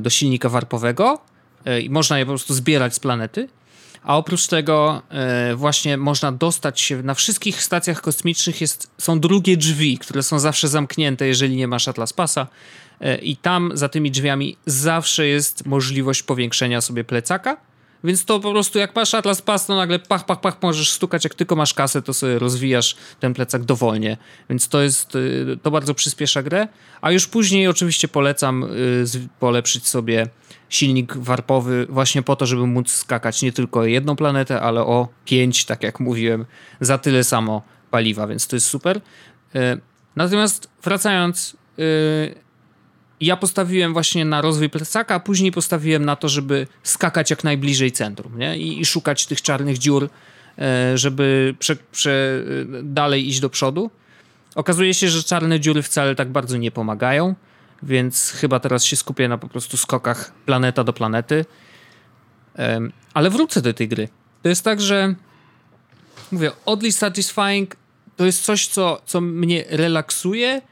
[0.00, 1.18] do silnika warpowego
[1.82, 3.48] i można je po prostu zbierać z planety.
[4.02, 9.56] A oprócz tego e, właśnie można dostać się na wszystkich stacjach kosmicznych jest, są drugie
[9.56, 12.46] drzwi, które są zawsze zamknięte, jeżeli nie masz Atlas Pasa.
[13.00, 17.56] E, I tam za tymi drzwiami zawsze jest możliwość powiększenia sobie plecaka.
[18.04, 21.24] Więc to po prostu jak masz Atlas Pass, to nagle pach, pach, pach możesz stukać.
[21.24, 24.16] Jak tylko masz kasę, to sobie rozwijasz ten plecak dowolnie.
[24.50, 26.68] Więc to jest, e, to bardzo przyspiesza grę.
[27.00, 28.64] A już później oczywiście polecam
[29.38, 30.28] polepszyć sobie
[30.68, 35.64] silnik warpowy właśnie po to, żeby móc skakać nie tylko jedną planetę, ale o pięć,
[35.64, 36.46] tak jak mówiłem,
[36.80, 39.00] za tyle samo paliwa, więc to jest super.
[39.54, 39.78] E,
[40.16, 41.56] natomiast wracając,
[43.20, 47.44] e, ja postawiłem właśnie na rozwój plecaka, a później postawiłem na to, żeby skakać jak
[47.44, 48.58] najbliżej centrum nie?
[48.58, 50.08] I, i szukać tych czarnych dziur,
[50.58, 52.44] e, żeby prze, prze,
[52.82, 53.90] dalej iść do przodu.
[54.54, 57.34] Okazuje się, że czarne dziury wcale tak bardzo nie pomagają
[57.82, 61.44] więc chyba teraz się skupię na po prostu skokach planeta do planety.
[63.14, 64.08] Ale wrócę do tej gry.
[64.42, 65.14] To jest tak, że
[66.32, 67.76] mówię, oddly satisfying
[68.16, 70.62] to jest coś, co, co mnie relaksuje,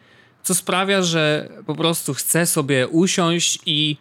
[0.48, 3.96] co sprawia, że po prostu chcę sobie usiąść i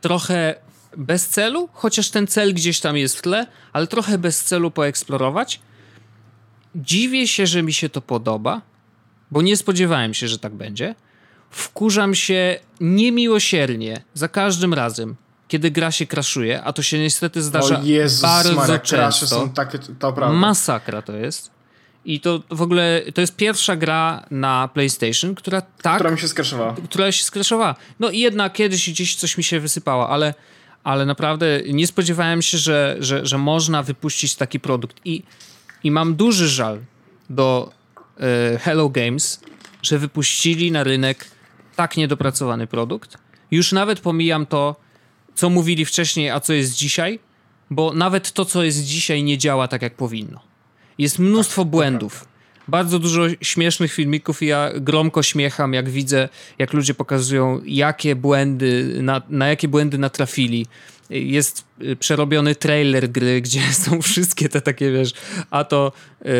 [0.00, 0.54] trochę
[0.96, 5.60] bez celu, chociaż ten cel gdzieś tam jest w tle, ale trochę bez celu poeksplorować.
[6.74, 8.62] Dziwię się, że mi się to podoba,
[9.30, 10.94] bo nie spodziewałem się, że tak będzie
[11.50, 15.16] wkurzam się niemiłosiernie za każdym razem,
[15.48, 19.26] kiedy gra się kraszuje, a to się niestety zdarza o Jezus, bardzo Maria, często.
[19.26, 20.36] Są takie, to prawda.
[20.36, 21.50] Masakra to jest.
[22.04, 25.94] I to w ogóle, to jest pierwsza gra na PlayStation, która tak...
[25.94, 26.76] Która mi się skraszowała.
[26.84, 27.74] Która się skraszowała.
[28.00, 30.34] No i jednak kiedyś gdzieś coś mi się wysypało, ale,
[30.84, 34.96] ale naprawdę nie spodziewałem się, że, że, że można wypuścić taki produkt.
[35.04, 35.22] I,
[35.84, 36.78] i mam duży żal
[37.30, 37.72] do
[38.20, 39.40] e, Hello Games,
[39.82, 41.24] że wypuścili na rynek
[41.76, 43.18] tak niedopracowany produkt.
[43.50, 44.76] Już nawet pomijam to,
[45.34, 47.18] co mówili wcześniej, a co jest dzisiaj,
[47.70, 50.49] bo nawet to, co jest dzisiaj, nie działa tak, jak powinno.
[51.00, 52.28] Jest mnóstwo tak, błędów.
[52.68, 58.98] Bardzo dużo śmiesznych filmików i ja gromko śmiecham, jak widzę, jak ludzie pokazują, jakie błędy,
[59.02, 60.66] na, na jakie błędy natrafili
[61.10, 65.12] jest y, przerobiony trailer gry, gdzie są wszystkie te takie, wiesz,
[65.50, 65.92] a to
[66.24, 66.32] yy,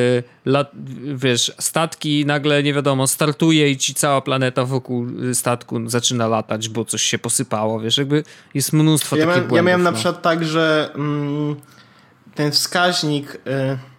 [0.45, 0.71] lat,
[1.15, 6.69] wiesz, statki nagle, nie wiadomo, startuje i ci cała planeta wokół y, statku zaczyna latać,
[6.69, 9.57] bo coś się posypało, wiesz, jakby jest mnóstwo ja takich błędów.
[9.57, 9.91] Ja miałem no.
[9.91, 11.57] na przykład tak, że mm,
[12.35, 13.90] ten wskaźnik, y,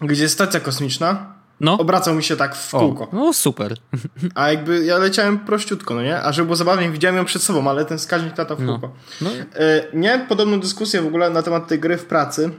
[0.00, 1.78] gdzie stacja kosmiczna, no.
[1.78, 3.04] Obracał mi się tak w kółko.
[3.04, 3.74] O, no super.
[4.34, 6.22] A jakby ja leciałem prościutko, no nie?
[6.22, 8.72] A żeby było zabawnie, widziałem ją przed sobą, ale ten wskaźnik latał w no.
[8.72, 8.94] kółko.
[9.20, 9.30] No.
[9.30, 9.46] No.
[9.92, 12.50] miałem podobną dyskusję w ogóle na temat tej gry w pracy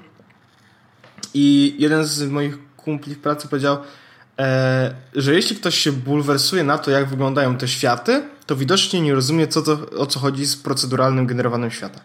[1.34, 3.78] i jeden z moich kumpli w pracy powiedział,
[4.40, 9.14] e, że jeśli ktoś się bulwersuje na to, jak wyglądają te światy, to widocznie nie
[9.14, 12.00] rozumie, co to, o co chodzi z proceduralnym generowaniem świata.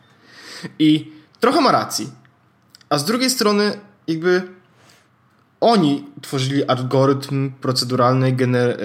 [0.79, 2.11] I trochę ma racji.
[2.89, 4.43] A z drugiej strony, jakby
[5.63, 8.77] oni tworzyli algorytm proceduralnej gener e,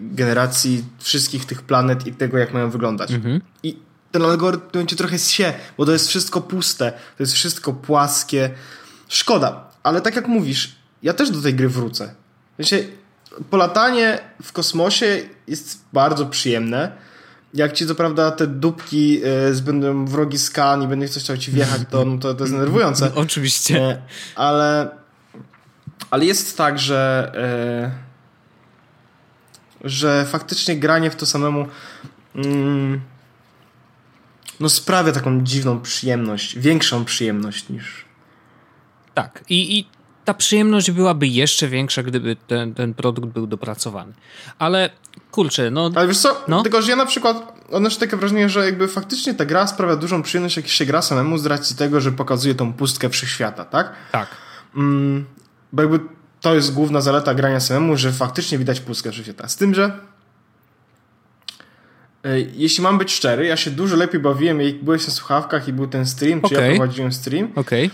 [0.00, 3.10] generacji wszystkich tych planet i tego, jak mają wyglądać.
[3.10, 3.40] Mhm.
[3.62, 3.76] I
[4.12, 8.50] ten algorytm będzie trochę się, bo to jest wszystko puste, to jest wszystko płaskie.
[9.08, 12.14] Szkoda, ale tak jak mówisz, ja też do tej gry wrócę.
[12.58, 12.84] Wiecie,
[13.50, 16.92] polatanie w kosmosie jest bardzo przyjemne.
[17.54, 19.20] Jak ci co prawda te dupki
[19.58, 22.54] y, będą wrogi skan i będzie ktoś chciał ci wjechać, to, no, to, to jest
[22.56, 23.14] denerwujące.
[23.14, 23.90] Oczywiście.
[23.90, 23.98] Y,
[24.36, 24.90] ale,
[26.10, 27.32] ale jest tak, że
[29.84, 31.66] y, że faktycznie granie w to samemu
[32.34, 33.00] mm,
[34.60, 38.04] no sprawia taką dziwną przyjemność, większą przyjemność niż
[39.16, 39.44] tak.
[39.48, 39.88] I, I
[40.24, 44.12] ta przyjemność byłaby jeszcze większa, gdyby ten, ten produkt był dopracowany.
[44.58, 44.90] Ale
[45.30, 45.90] kurczę, no.
[45.94, 46.62] Ale wiesz co, no?
[46.62, 50.22] tylko że ja na przykład odnoszę takie wrażenie, że jakby faktycznie ta gra sprawia dużą
[50.22, 53.92] przyjemność, jak się gra samemu z racji tego, że pokazuje tą pustkę wszechświata, tak?
[54.12, 54.28] Tak.
[54.76, 55.24] Mm,
[55.72, 56.00] bo jakby
[56.40, 59.48] to jest główna zaleta grania samemu, że faktycznie widać pustkę wszechświata.
[59.48, 59.98] Z tym, że
[62.24, 65.72] e, jeśli mam być szczery, ja się dużo lepiej bawiłem, jak byłeś na słuchawkach i
[65.72, 66.58] był ten stream, okay.
[66.58, 67.48] czy ja prowadziłem stream.
[67.54, 67.90] Okay.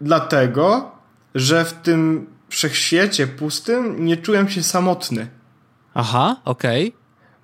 [0.00, 0.90] Dlatego,
[1.34, 5.26] że w tym wszechświecie pustym nie czułem się samotny.
[5.94, 6.88] Aha, okej.
[6.88, 7.02] Okay.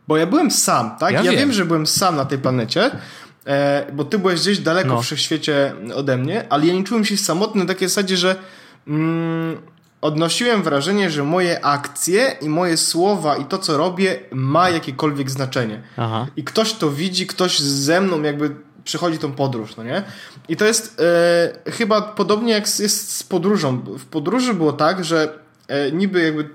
[0.09, 1.13] Bo ja byłem sam, tak?
[1.13, 1.41] Ja, ja wiem.
[1.41, 1.53] wiem.
[1.53, 2.91] że byłem sam na tej planecie,
[3.47, 5.03] e, bo ty byłeś gdzieś daleko no.
[5.03, 8.37] w wszechświecie ode mnie, ale ja nie czułem się samotny na takiej zasadzie, że
[8.87, 9.57] mm,
[10.01, 15.83] odnosiłem wrażenie, że moje akcje i moje słowa i to, co robię, ma jakiekolwiek znaczenie.
[15.97, 16.27] Aha.
[16.37, 20.03] I ktoś to widzi, ktoś ze mną jakby przechodzi tą podróż, no nie?
[20.49, 21.01] I to jest
[21.67, 23.81] e, chyba podobnie jak jest z podróżą.
[23.99, 25.39] W podróży było tak, że
[25.69, 26.49] e, niby jakby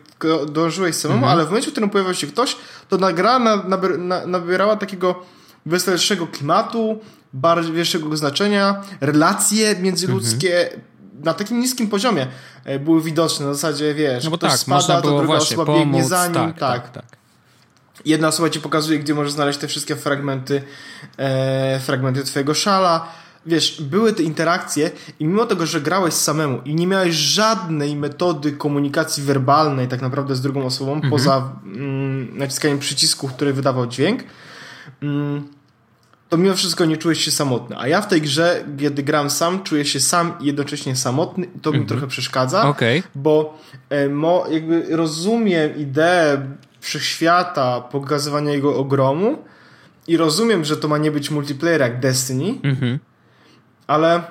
[0.47, 1.37] dążyłeś samemu, mhm.
[1.37, 2.55] ale w momencie, w którym pojawiał się ktoś,
[2.89, 3.63] to nagra na,
[3.97, 5.23] na, nabierała takiego
[5.65, 6.99] weselszego klimatu,
[7.33, 10.81] bardziej większego znaczenia, relacje międzyludzkie mhm.
[11.19, 12.27] Na takim niskim poziomie
[12.65, 13.45] e, były widoczne.
[13.45, 16.33] Na zasadzie, wiesz, no bo tak, spada, to druga osoba pomóc, biegnie za nim.
[16.33, 16.89] Tak, tak.
[16.89, 16.91] tak.
[16.91, 17.17] tak.
[18.05, 20.61] Jedna osoba ci pokazuje, gdzie możesz znaleźć te wszystkie fragmenty,
[21.17, 23.07] e, fragmenty twojego szala.
[23.45, 28.51] Wiesz, były te interakcje i mimo tego, że grałeś samemu i nie miałeś żadnej metody
[28.51, 31.11] komunikacji werbalnej tak naprawdę z drugą osobą, mhm.
[31.11, 34.23] poza mm, naciskaniem przycisku, który wydawał dźwięk,
[35.01, 35.47] mm,
[36.33, 37.77] to mimo wszystko nie czułeś się samotny.
[37.79, 41.59] A ja w tej grze, kiedy gram sam, czuję się sam i jednocześnie samotny i
[41.59, 41.87] to mi mhm.
[41.87, 43.03] trochę przeszkadza, okay.
[43.15, 46.47] bo e, mo, jakby rozumiem ideę
[46.79, 49.37] wszechświata, pokazywania jego ogromu
[50.07, 52.99] i rozumiem, że to ma nie być multiplayer jak Destiny, mhm.
[53.87, 54.21] ale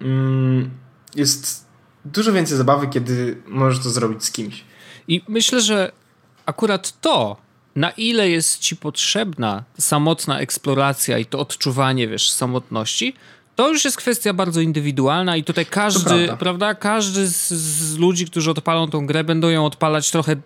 [0.00, 0.70] mm,
[1.14, 1.66] jest
[2.04, 4.64] dużo więcej zabawy, kiedy możesz to zrobić z kimś.
[5.08, 5.92] I myślę, że
[6.46, 7.36] akurat to,
[7.78, 13.14] na ile jest ci potrzebna samotna eksploracja i to odczuwanie, wiesz, samotności,
[13.56, 16.36] to już jest kwestia bardzo indywidualna i tutaj każdy, prawda.
[16.36, 16.74] prawda.
[16.74, 20.36] każdy z, z, ludzi, którzy odpalą tą grę, będą ją odpalać trochę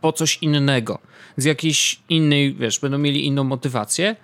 [0.00, 0.98] po coś innego.
[1.36, 4.16] Z jakiejś innej, wiesz, będą mieli inną motywację.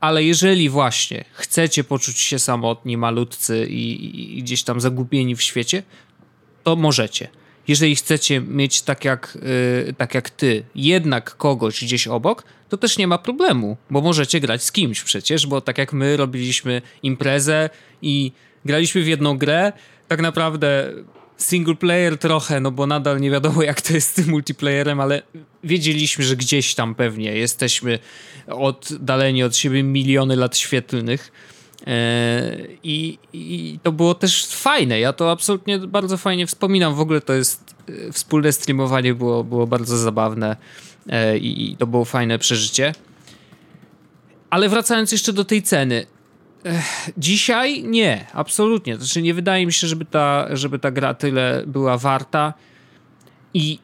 [0.00, 5.82] Ale jeżeli właśnie chcecie poczuć się samotni, malutcy i, i gdzieś tam zagubieni w świecie,
[6.62, 7.28] to możecie.
[7.68, 9.38] Jeżeli chcecie mieć tak jak,
[9.86, 14.40] yy, tak jak ty, jednak kogoś gdzieś obok, to też nie ma problemu, bo możecie
[14.40, 17.70] grać z kimś przecież, bo tak jak my robiliśmy imprezę
[18.02, 18.32] i
[18.64, 19.72] graliśmy w jedną grę,
[20.08, 20.92] tak naprawdę
[21.38, 25.22] single player trochę, no bo nadal nie wiadomo jak to jest z tym multiplayerem, ale
[25.64, 27.98] wiedzieliśmy, że gdzieś tam pewnie jesteśmy
[28.46, 31.32] oddaleni od siebie miliony lat świetlnych.
[31.86, 35.00] E, I, I, to było też fajne.
[35.00, 36.94] Ja to absolutnie bardzo fajnie wspominam.
[36.94, 37.74] W ogóle to jest
[38.08, 40.56] e, wspólne streamowanie było, było bardzo zabawne
[41.08, 42.94] e, i to było fajne przeżycie.
[44.50, 46.06] Ale wracając jeszcze do tej ceny.
[47.18, 48.96] Dzisiaj nie, absolutnie.
[48.96, 52.54] Znaczy nie wydaje mi się, żeby ta, żeby ta gra tyle była warta.
[53.54, 53.78] I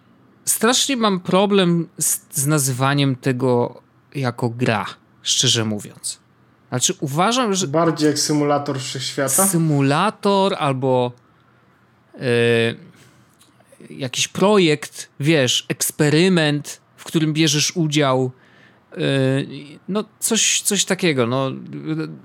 [0.44, 3.82] strasznie mam problem z, z nazywaniem tego
[4.14, 4.86] jako gra,
[5.22, 6.20] szczerze mówiąc.
[6.70, 7.66] Znaczy uważam, że...
[7.66, 9.46] Bardziej jak symulator wszechświata?
[9.46, 11.12] Symulator albo
[12.14, 12.20] yy,
[13.96, 18.30] jakiś projekt, wiesz, eksperyment, w którym bierzesz udział.
[18.96, 18.98] Yy,
[19.88, 21.50] no coś, coś takiego, no,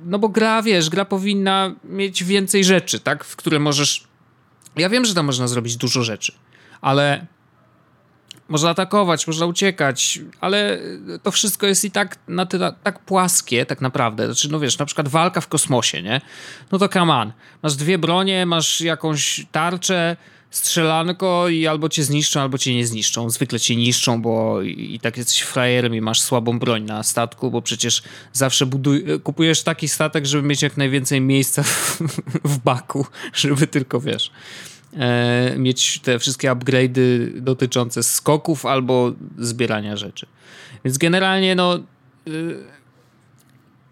[0.06, 4.08] no bo gra, wiesz, gra powinna mieć więcej rzeczy, tak, w które możesz...
[4.76, 6.34] Ja wiem, że tam można zrobić dużo rzeczy,
[6.82, 7.26] ale
[8.50, 10.80] można atakować, można uciekać, ale
[11.24, 14.26] to wszystko jest i tak na tyle, tak płaskie tak naprawdę.
[14.26, 16.22] Znaczy, no wiesz, na przykład walka w kosmosie, nie?
[16.72, 17.32] No to come on.
[17.64, 20.18] Masz dwie bronie, masz jakąś tarczę,
[20.50, 23.30] strzelanko i albo cię zniszczą, albo cię nie zniszczą.
[23.30, 27.52] Zwykle cię niszczą, bo i, i tak jesteś frajerem i masz słabą broń na statku,
[27.52, 28.04] bo przecież
[28.34, 32.02] zawsze buduj, kupujesz taki statek, żeby mieć jak najwięcej miejsca w,
[32.44, 34.32] w baku, żeby tylko, wiesz
[35.58, 40.26] mieć te wszystkie upgrade'y dotyczące skoków albo zbierania rzeczy.
[40.86, 41.82] Więc generalnie no e,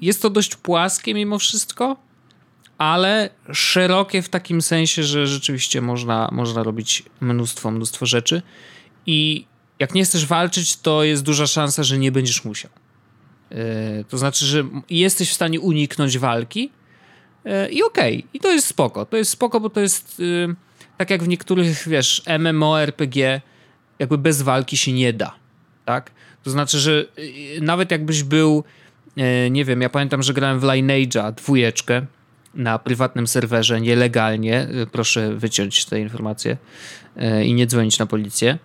[0.02, 1.98] jest to dość płaskie mimo wszystko,
[2.78, 8.42] ale szerokie w takim sensie, że rzeczywiście można, można robić mnóstwo, mnóstwo rzeczy
[9.06, 9.46] i
[9.80, 12.72] jak nie chcesz walczyć, to jest duża szansa, że nie będziesz musiał.
[13.52, 13.58] Yy,
[14.10, 16.72] to znaczy, że jesteś w stanie uniknąć walki
[17.72, 18.30] i okej, okay.
[18.34, 19.06] i to jest spoko.
[19.06, 20.56] To jest spoko, bo to jest yy,
[21.04, 23.42] tak jak w niektórych, wiesz, MMORPG,
[24.00, 25.36] jakby bez walki się nie da,
[25.86, 26.12] tak?
[26.44, 27.06] To znaczy, że
[27.62, 28.64] nawet jakbyś był,
[29.52, 32.06] nie wiem, ja pamiętam, że grałem w Lineage'a dwójeczkę
[32.56, 36.58] na prywatnym serwerze nielegalnie, proszę wyciąć te informacje
[37.46, 38.58] i nie dzwonić na policję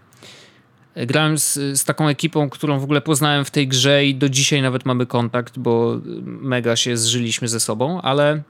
[0.97, 4.63] grałem z, z, taką ekipą, którą w ogóle poznałem w tej grze i do dzisiaj
[4.63, 8.43] nawet mamy kontakt, bo mega się zżyliśmy ze sobą, ale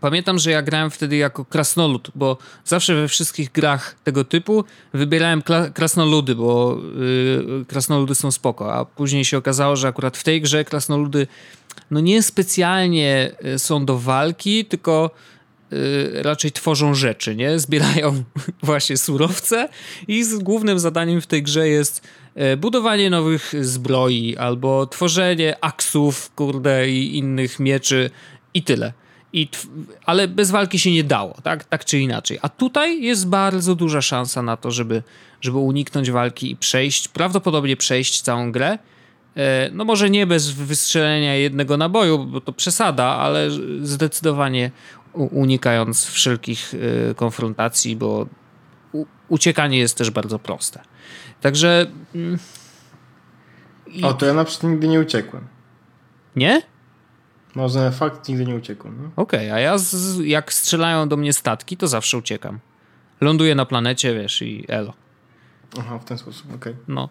[0.00, 4.64] pamiętam, że ja grałem wtedy jako krasnolud, bo zawsze we wszystkich grach tego typu
[4.94, 5.42] wybierałem
[5.74, 6.78] krasnoludy, bo
[7.58, 11.26] yy, krasnoludy są spoko, a później się okazało, że akurat w tej grze krasnoludy
[11.90, 15.10] no nie specjalnie y, są do walki, tylko
[15.72, 17.58] Y, raczej tworzą rzeczy, nie?
[17.58, 18.24] Zbierają
[18.62, 19.68] właśnie surowce
[20.08, 22.08] i z głównym zadaniem w tej grze jest
[22.52, 28.10] y, budowanie nowych zbroi albo tworzenie aksów, kurde, i innych mieczy
[28.54, 28.92] i tyle.
[29.32, 29.48] I
[30.06, 31.64] ale bez walki się nie dało, tak?
[31.64, 32.38] tak czy inaczej.
[32.42, 35.02] A tutaj jest bardzo duża szansa na to, żeby,
[35.40, 38.78] żeby uniknąć walki i przejść, prawdopodobnie przejść całą grę.
[39.36, 39.40] Y,
[39.72, 43.48] no może nie bez wystrzelenia jednego naboju, bo to przesada, ale
[43.82, 44.70] zdecydowanie
[45.12, 48.26] unikając wszelkich y, konfrontacji, bo
[49.28, 50.80] uciekanie jest też bardzo proste.
[51.40, 51.86] Także.
[52.14, 52.38] Mm,
[54.02, 55.46] o, to ja na przykład nigdy nie uciekłem.
[56.36, 56.62] Nie?
[57.54, 59.02] Może fakt nigdy nie uciekłem.
[59.02, 59.10] No?
[59.22, 62.58] Okej, okay, a ja z, jak strzelają do mnie statki, to zawsze uciekam.
[63.20, 64.92] Ląduję na planecie, wiesz, i elo.
[65.78, 66.72] Aha, w ten sposób, okej.
[66.72, 66.84] Okay.
[66.88, 67.08] No.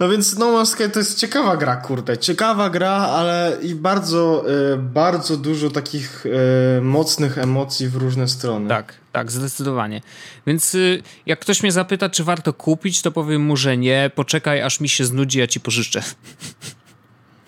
[0.00, 2.18] No więc No Man's Sky to jest ciekawa gra, kurde.
[2.18, 8.68] Ciekawa gra, ale i bardzo, y, bardzo dużo takich y, mocnych emocji w różne strony.
[8.68, 10.02] Tak, tak, zdecydowanie.
[10.46, 14.10] Więc y, jak ktoś mnie zapyta, czy warto kupić, to powiem mu, że nie.
[14.14, 16.02] Poczekaj, aż mi się znudzi, ja ci pożyczę.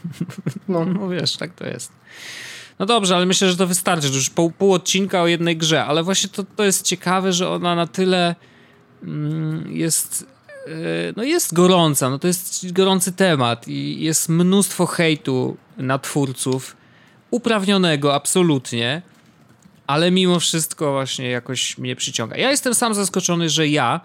[0.69, 1.93] No, no wiesz, tak to jest.
[2.79, 4.09] No dobrze, ale myślę, że to wystarczy.
[4.09, 7.75] Już pół, pół odcinka o jednej grze, ale właśnie to, to jest ciekawe, że ona
[7.75, 8.35] na tyle
[9.03, 10.27] mm, jest
[10.69, 16.77] E, no jest gorąca, no to jest gorący temat i jest mnóstwo hejtu na twórców,
[17.31, 19.03] uprawnionego absolutnie,
[19.87, 22.37] ale mimo wszystko właśnie jakoś mnie przyciąga.
[22.37, 24.01] Ja jestem sam zaskoczony, że ja,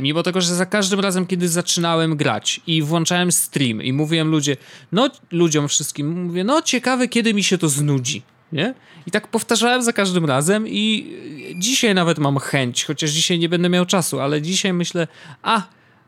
[0.00, 4.56] mimo tego, że za każdym razem, kiedy zaczynałem grać i włączałem stream i mówiłem ludzie,
[4.92, 8.74] no ludziom wszystkim, mówię, no ciekawe, kiedy mi się to znudzi nie?
[9.06, 11.14] I tak powtarzałem za każdym razem i
[11.56, 15.08] dzisiaj nawet mam chęć, chociaż dzisiaj nie będę miał czasu, ale dzisiaj myślę,
[15.42, 15.62] a,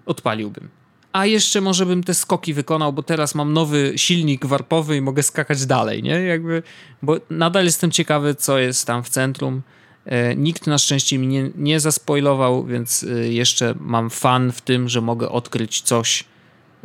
[0.07, 0.69] odpaliłbym.
[1.13, 5.23] A jeszcze może bym te skoki wykonał, bo teraz mam nowy silnik warpowy i mogę
[5.23, 6.21] skakać dalej, nie?
[6.21, 6.63] Jakby,
[7.03, 9.63] bo nadal jestem ciekawy, co jest tam w centrum.
[10.07, 14.89] E, nikt na szczęście mi nie, nie zaspoilował, więc e, jeszcze mam fan w tym,
[14.89, 16.25] że mogę odkryć coś,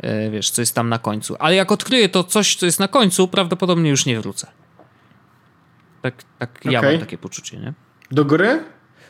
[0.00, 1.36] e, wiesz, co jest tam na końcu.
[1.38, 4.46] Ale jak odkryję to coś, co jest na końcu, prawdopodobnie już nie wrócę.
[6.02, 6.72] Tak, tak okay.
[6.72, 7.72] ja mam takie poczucie, nie?
[8.10, 8.64] Do gry?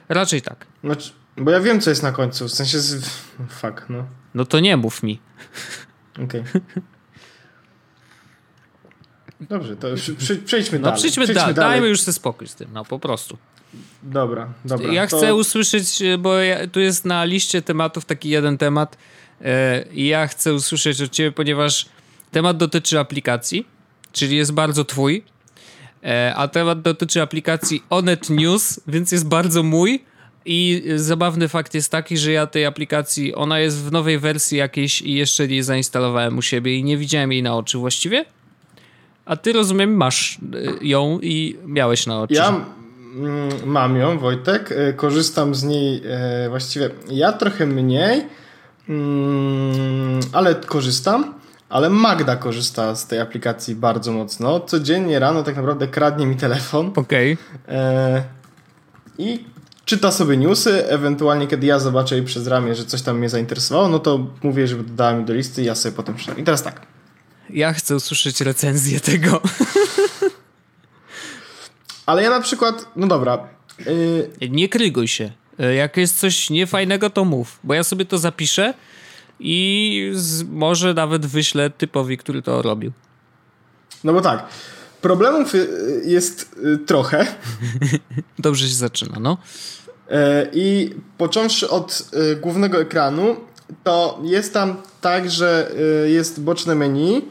[0.08, 0.66] Raczej tak.
[0.84, 2.48] Znaczy, bo ja wiem, co jest na końcu.
[2.48, 2.80] W sensie.
[2.80, 3.08] Z...
[3.48, 4.06] Fuck, no.
[4.34, 5.20] No to nie mów mi.
[6.24, 6.40] Okej.
[6.40, 6.62] Okay.
[9.40, 9.88] Dobrze, to
[10.44, 10.94] przejdźmy no, dalej.
[10.94, 11.54] No przejdźmy, da dalej.
[11.54, 13.38] Dajmy już sobie spokój z tym, no po prostu.
[14.02, 14.92] Dobra, dobra.
[14.92, 15.16] Ja to...
[15.16, 18.98] chcę usłyszeć, bo ja, tu jest na liście tematów taki jeden temat
[19.40, 21.86] e, i ja chcę usłyszeć od ciebie, ponieważ
[22.30, 23.66] temat dotyczy aplikacji,
[24.12, 25.22] czyli jest bardzo twój
[26.04, 30.04] E, a temat dotyczy aplikacji Onet News, więc jest bardzo mój.
[30.44, 35.02] I zabawny fakt jest taki, że ja tej aplikacji, ona jest w nowej wersji jakiejś
[35.02, 38.24] i jeszcze nie zainstalowałem u siebie i nie widziałem jej na oczy właściwie.
[39.24, 42.34] A ty rozumiem, masz e, ją i miałeś na oczy.
[42.34, 42.64] Ja
[43.66, 44.72] mam ją, Wojtek.
[44.72, 46.02] E, korzystam z niej
[46.48, 48.26] właściwie ja trochę mniej,
[48.88, 51.38] mm, ale korzystam.
[51.68, 54.60] Ale Magda korzysta z tej aplikacji bardzo mocno.
[54.60, 56.92] Codziennie rano tak naprawdę kradnie mi telefon.
[56.96, 57.36] Okej.
[57.64, 57.76] Okay.
[57.76, 58.22] E,
[59.18, 59.44] I
[59.84, 63.88] czyta sobie newsy, ewentualnie kiedy ja zobaczę jej przez ramię, że coś tam mnie zainteresowało,
[63.88, 66.40] no to mówię, żeby dodała mi do listy i ja sobie potem przeczytam.
[66.40, 66.80] I teraz tak.
[67.50, 69.40] Ja chcę usłyszeć recenzję tego.
[72.08, 73.38] Ale ja na przykład, no dobra.
[74.40, 74.48] Yy...
[74.48, 75.30] Nie kryguj się.
[75.58, 78.74] E, jak jest coś niefajnego, to mów, bo ja sobie to zapiszę
[79.40, 82.92] i z, może nawet wyślę typowi, który to robił.
[84.04, 84.46] No bo tak,
[85.00, 85.68] problemów y,
[86.04, 87.26] jest y, trochę.
[88.38, 89.38] Dobrze się zaczyna, no.
[90.10, 93.36] E, I począwszy od y, głównego ekranu,
[93.84, 95.72] to jest tam tak, że
[96.06, 97.24] jest boczne menu,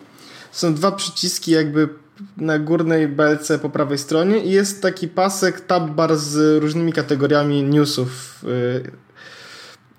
[0.51, 1.89] są dwa przyciski jakby
[2.37, 7.63] na górnej belce po prawej stronie i jest taki pasek tab bar z różnymi kategoriami
[7.63, 8.91] newsów y,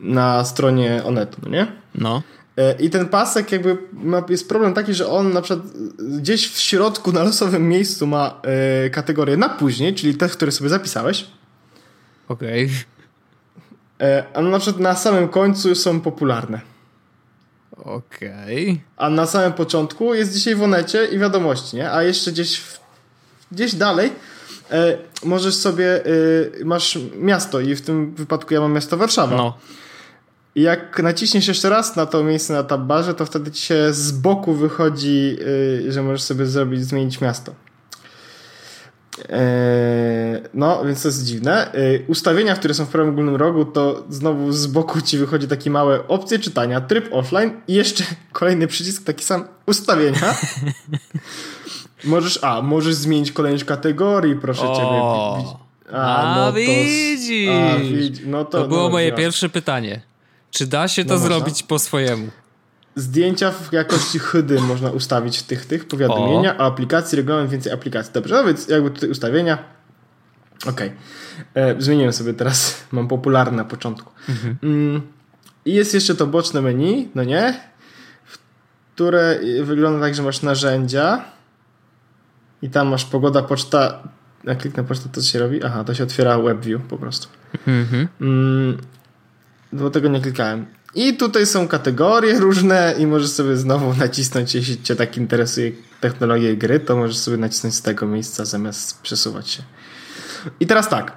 [0.01, 1.67] na stronie Onetu, no nie?
[1.95, 2.23] No.
[2.57, 5.67] E, I ten pasek jakby ma, jest problem taki, że on na przykład
[5.99, 8.41] gdzieś w środku na losowym miejscu ma
[8.87, 11.27] y, kategorię na później, czyli te, które sobie zapisałeś.
[12.29, 12.65] Okej.
[12.65, 14.09] Okay.
[14.09, 16.61] E, a na przykład na samym końcu są popularne.
[17.85, 18.71] Okej.
[18.71, 18.81] Okay.
[18.97, 21.93] A na samym początku jest dzisiaj w Onecie i wiadomości, nie?
[21.93, 22.81] A jeszcze gdzieś, w,
[23.53, 24.13] gdzieś dalej
[24.71, 29.37] e, możesz sobie, e, masz miasto i w tym wypadku ja mam miasto Warszawa.
[29.37, 29.59] No.
[30.55, 34.13] I jak naciśniesz jeszcze raz na to miejsce na tabbarze, to wtedy ci się z
[34.13, 35.37] boku wychodzi,
[35.89, 37.53] e, że możesz sobie zrobić, zmienić miasto.
[39.29, 41.75] Eee, no, więc to jest dziwne.
[41.75, 45.71] Eee, ustawienia, które są w prawym górnym rogu, to znowu z boku ci wychodzi takie
[45.71, 50.35] małe opcje czytania, tryb offline i jeszcze kolejny przycisk, taki sam ustawienia.
[52.05, 55.99] możesz, a, możesz zmienić kolejność kategorii, proszę o, ciebie.
[55.99, 57.49] A, no widzisz.
[57.49, 60.01] A, widzi, no to, to było no, moje pierwsze pytanie.
[60.51, 62.29] Czy da się to no zrobić po swojemu?
[62.99, 66.61] Zdjęcia w jakości HD można ustawić w tych, tych powiadomienia, o.
[66.61, 68.13] a aplikacji regulamin więcej aplikacji.
[68.13, 69.59] Dobrze, no więc jakby tutaj ustawienia.
[70.67, 70.81] Ok.
[71.55, 74.13] E, zmieniłem sobie teraz, mam popularne na początku.
[74.29, 74.57] Mhm.
[74.63, 75.03] Mm,
[75.65, 77.61] I jest jeszcze to boczne menu, no nie?
[78.95, 81.25] Które wygląda tak, że masz narzędzia
[82.63, 84.03] i tam masz pogoda, poczta.
[84.45, 85.65] Jak kliknę pocztę, to co się robi?
[85.65, 87.29] Aha, to się otwiera WebView po prostu.
[87.67, 88.09] Mhm.
[88.21, 88.79] Mm,
[89.73, 90.67] do tego nie klikałem.
[90.99, 96.55] I tutaj są kategorie różne i możesz sobie znowu nacisnąć, jeśli cię tak interesuje technologia
[96.57, 99.63] gry, to możesz sobie nacisnąć z tego miejsca zamiast przesuwać się.
[100.61, 101.13] I teraz tak.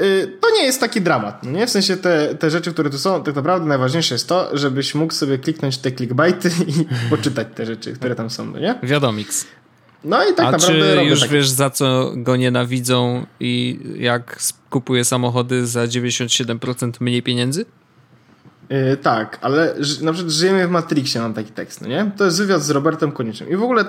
[0.00, 1.66] Y, to nie jest taki dramat, no nie?
[1.66, 5.12] W sensie te, te rzeczy, które tu są, tak naprawdę najważniejsze jest to, żebyś mógł
[5.12, 6.72] sobie kliknąć te clickbaity i
[7.10, 8.78] poczytać te rzeczy, które tam są, no nie?
[8.82, 9.46] Wiadomix.
[10.04, 10.96] No i tak A naprawdę.
[10.96, 11.30] Czy już tak...
[11.30, 14.38] wiesz, za co go nienawidzą i jak
[14.70, 17.64] kupuje samochody za 97% mniej pieniędzy?
[18.68, 22.10] Yy, tak, ale na przykład żyjemy w Matrixie, mam taki tekst, no nie?
[22.16, 23.50] To jest wywiad z Robertem Koniecznym.
[23.50, 23.84] I w ogóle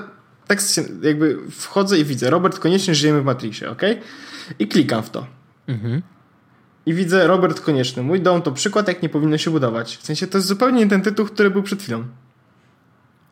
[0.48, 3.82] tekst się, jakby wchodzę i widzę, Robert Konieczny, żyjemy w Matrixie, ok?
[4.60, 5.28] I klikam w to.
[5.68, 6.02] Mhm.
[6.86, 8.04] I widzę Robert Konieczny.
[8.04, 9.98] Mój dom to przykład, jak nie powinno się budować.
[9.98, 12.04] W sensie to jest zupełnie nie ten tytuł, który był przed chwilą.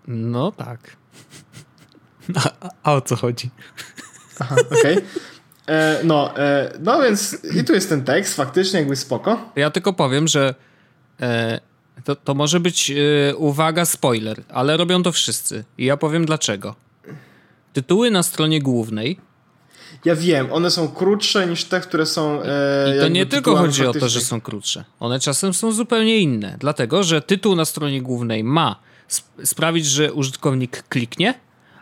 [0.07, 0.79] No tak.
[2.61, 3.49] A, a o co chodzi?
[4.39, 4.97] Aha, okej.
[4.97, 5.03] Okay.
[5.67, 9.51] E, no, e, no więc i tu jest ten tekst, faktycznie jakby spoko.
[9.55, 10.55] Ja tylko powiem, że
[12.03, 15.63] to, to może być e, uwaga, spoiler, ale robią to wszyscy.
[15.77, 16.75] I ja powiem dlaczego.
[17.73, 19.19] Tytuły na stronie głównej.
[20.05, 22.43] Ja wiem, one są krótsze niż te, które są.
[22.43, 24.83] E, I to nie tylko chodzi o to, że są krótsze.
[24.99, 26.57] One czasem są zupełnie inne.
[26.59, 28.79] Dlatego, że tytuł na stronie głównej ma
[29.17, 31.33] sp sprawić, że użytkownik kliknie,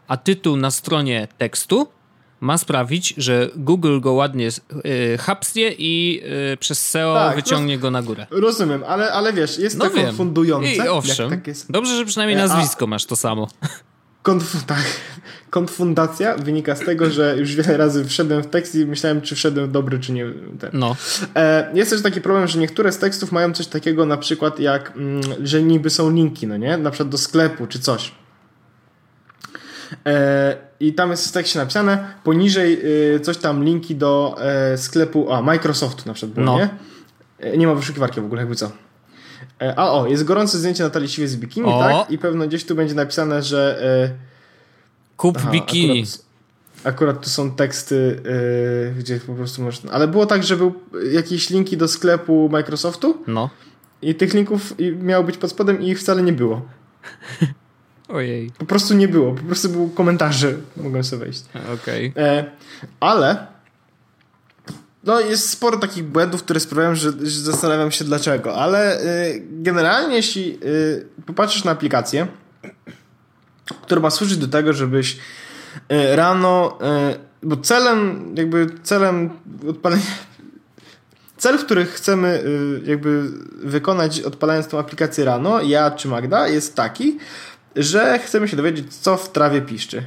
[0.07, 1.88] a tytuł na stronie tekstu
[2.43, 4.49] ma sprawić, że Google go ładnie
[4.85, 6.21] y, hapsnie i
[6.53, 8.27] y, przez SEO tak, wyciągnie go na górę.
[8.31, 10.05] Rozumiem, ale, ale wiesz, jest no to wiem.
[10.05, 10.69] konfundujące.
[10.69, 11.29] I owszem.
[11.29, 11.39] Tak
[11.69, 12.87] Dobrze, że przynajmniej e, nazwisko A...
[12.87, 13.47] masz to samo.
[14.23, 14.83] Konf tak.
[15.49, 19.71] Konfundacja wynika z tego, że już wiele razy wszedłem w tekst i myślałem, czy wszedłem
[19.71, 20.25] dobry, czy nie.
[20.59, 20.69] Ten.
[20.73, 20.95] No.
[21.35, 24.93] E, jest też taki problem, że niektóre z tekstów mają coś takiego na przykład jak,
[24.95, 26.77] mm, że niby są linki, no nie?
[26.77, 28.11] Na przykład do sklepu, czy coś.
[30.05, 32.81] E, I tam jest w tekście napisane, poniżej
[33.15, 36.57] e, coś tam linki do e, sklepu, a Microsoftu na przykład było, no.
[36.57, 36.69] nie?
[37.57, 38.71] Nie ma wyszukiwarki w ogóle, jakby co.
[39.75, 41.79] A o, jest gorące zdjęcie Natalii Siwie z bikini, o.
[41.79, 42.11] tak?
[42.11, 43.84] I pewno gdzieś tu będzie napisane, że...
[45.17, 46.01] Kup aha, bikini.
[46.01, 46.23] Akurat,
[46.84, 48.21] akurat, tu są teksty,
[48.99, 49.91] gdzie po prostu można...
[49.91, 50.73] Ale było tak, że był
[51.11, 53.17] jakieś linki do sklepu Microsoftu.
[53.27, 53.49] No.
[54.01, 56.61] I tych linków miało być pod spodem i ich wcale nie było.
[58.14, 58.51] Ojej.
[58.57, 61.43] Po prostu nie było, po prostu były komentarze, mogłem sobie wejść.
[61.74, 62.09] Okej.
[62.09, 62.24] Okay.
[62.24, 62.45] E,
[62.99, 63.47] ale
[65.03, 70.16] no jest sporo takich błędów, które sprawiają, że, że zastanawiam się dlaczego, ale y, generalnie
[70.16, 72.28] jeśli y, popatrzysz na aplikację,
[73.82, 75.18] która ma służyć do tego, żebyś
[75.91, 76.78] y, rano,
[77.43, 79.30] bo celem, jakby celem
[79.70, 80.03] odpalenia
[81.38, 82.43] Cel, który chcemy
[82.86, 83.24] jakby
[83.64, 87.18] wykonać odpalając tą aplikację rano, ja czy Magda, jest taki,
[87.76, 90.03] że chcemy się dowiedzieć, co w trawie piszczy.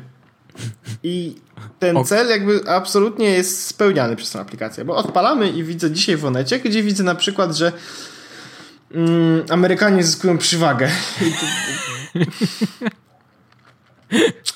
[1.02, 1.34] I
[1.78, 6.24] ten cel jakby absolutnie jest spełniany przez tę aplikację, bo odpalamy i widzę dzisiaj w
[6.24, 7.72] Onecie, gdzie widzę na przykład, że
[8.92, 10.90] mm, Amerykanie zyskują przywagę.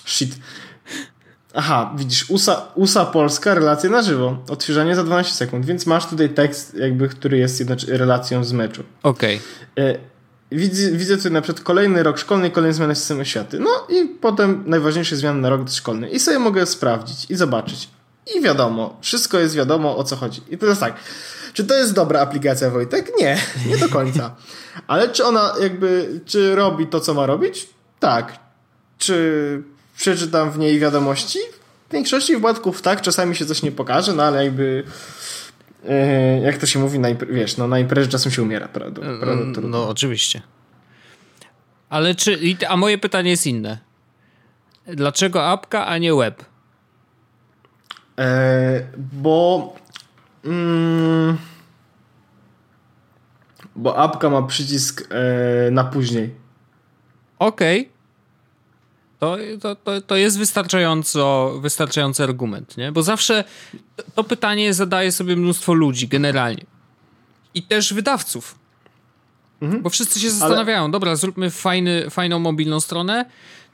[0.07, 0.37] Shit.
[1.55, 4.39] Aha, widzisz, USA, USA Polska, relacja na żywo.
[4.49, 8.85] Odświeżanie za 12 sekund, więc masz tutaj tekst, jakby, który jest relacją z meczu.
[9.03, 9.41] Okej.
[9.77, 9.99] Okay.
[10.53, 13.59] Widzę, widzę tutaj na przykład kolejny rok szkolny, kolejne zmiany systemu oświaty.
[13.59, 16.11] No i potem najważniejsze zmiany na rok szkolny.
[16.11, 17.89] I sobie mogę sprawdzić i zobaczyć.
[18.37, 20.43] I wiadomo, wszystko jest wiadomo o co chodzi.
[20.51, 20.95] I teraz tak,
[21.53, 23.13] czy to jest dobra aplikacja Wojtek?
[23.21, 23.39] Nie,
[23.69, 24.37] nie do końca.
[24.87, 27.69] Ale czy ona jakby, czy robi to, co ma robić?
[28.01, 28.39] Tak.
[28.99, 29.63] Czy
[29.97, 31.39] przeczytam w niej wiadomości?
[31.89, 34.85] W większości wypadków tak, czasami się coś nie pokaże, no ale jakby
[36.43, 39.03] jak to się mówi, na wiesz, no na imprezie czasem się umiera, prawda?
[39.21, 40.43] prawda no oczywiście.
[41.89, 43.79] Ale czy, a moje pytanie jest inne.
[44.87, 46.45] Dlaczego apka, a nie web?
[48.19, 49.75] E, bo
[50.45, 51.39] mm,
[53.77, 56.35] bo apka ma przycisk e, na później.
[57.39, 57.81] Okej.
[57.81, 58.00] Okay.
[59.21, 62.93] To, to, to, to jest wystarczająco, wystarczający argument, nie?
[62.93, 63.45] Bo zawsze
[64.15, 66.65] to pytanie zadaje sobie mnóstwo ludzi generalnie.
[67.55, 68.55] I też wydawców.
[69.63, 69.83] Mhm.
[69.83, 70.91] Bo wszyscy się zastanawiają, Ale...
[70.91, 73.25] dobra, zróbmy fajny, fajną mobilną stronę,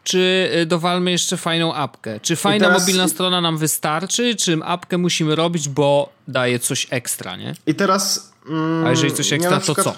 [0.04, 2.20] czy y, dowalmy jeszcze fajną apkę?
[2.20, 2.82] Czy fajna teraz...
[2.82, 7.54] mobilna strona nam wystarczy, czy apkę musimy robić, bo daje coś ekstra, nie?
[7.66, 8.32] I teraz...
[8.48, 9.86] Mm, A jeżeli coś ekstra, przykład...
[9.86, 9.96] to co?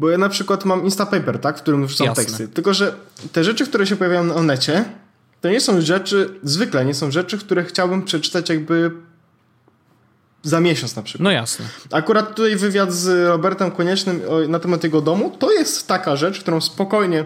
[0.00, 1.58] Bo ja na przykład mam Instapaper, tak?
[1.58, 2.24] W którym wrzucam Jasne.
[2.24, 2.48] teksty.
[2.48, 2.94] Tylko, że
[3.32, 4.84] te rzeczy, które się pojawiają na onecie,
[5.40, 8.90] to nie są rzeczy, zwykle nie są rzeczy, które chciałbym przeczytać jakby
[10.42, 11.24] za miesiąc na przykład.
[11.24, 11.66] No jasne.
[11.92, 16.60] Akurat tutaj wywiad z Robertem Koniecznym na temat jego domu, to jest taka rzecz, którą
[16.60, 17.24] spokojnie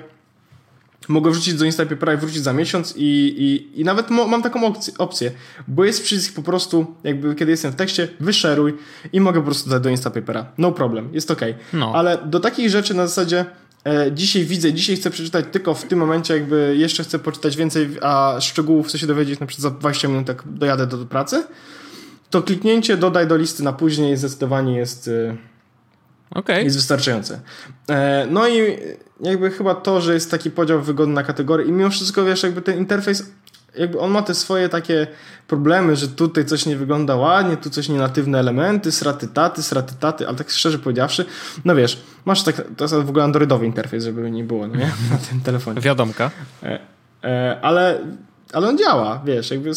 [1.08, 4.92] mogę wrzucić do Instapapera i wrócić za miesiąc i, i, i nawet mam taką opcję,
[4.98, 5.30] opcję,
[5.68, 8.74] bo jest przycisk po prostu, jakby kiedy jestem w tekście, wyszeruj
[9.12, 10.46] i mogę po prostu dać do Instapapera.
[10.58, 11.40] No problem, jest ok.
[11.72, 11.92] No.
[11.94, 13.44] Ale do takich rzeczy na zasadzie
[13.86, 17.88] e, dzisiaj widzę, dzisiaj chcę przeczytać tylko w tym momencie, jakby jeszcze chcę poczytać więcej,
[18.02, 21.44] a szczegółów chcę się dowiedzieć na przykład za 20 minut, jak dojadę do, do pracy,
[22.30, 25.36] to kliknięcie dodaj do listy na później zdecydowanie jest, e,
[26.34, 26.62] okay.
[26.62, 27.40] jest wystarczające.
[27.88, 28.78] E, no i
[29.20, 32.62] jakby chyba to, że jest taki podział wygodny na kategorie i mimo wszystko wiesz, jakby
[32.62, 33.24] ten interfejs
[33.76, 35.06] jakby on ma te swoje takie
[35.46, 40.28] problemy, że tutaj coś nie wygląda ładnie, tu coś nienatywne elementy, sraty taty, sraty taty,
[40.28, 41.24] ale tak szczerze powiedziawszy,
[41.64, 44.86] no wiesz, masz tak, to jest w ogóle androidowy interfejs, żeby nie było, no nie?
[45.10, 45.80] Na tym telefonie.
[45.80, 46.30] Wiadomka.
[46.62, 46.80] E,
[47.24, 48.00] e, ale,
[48.52, 49.70] ale on działa, wiesz, jakby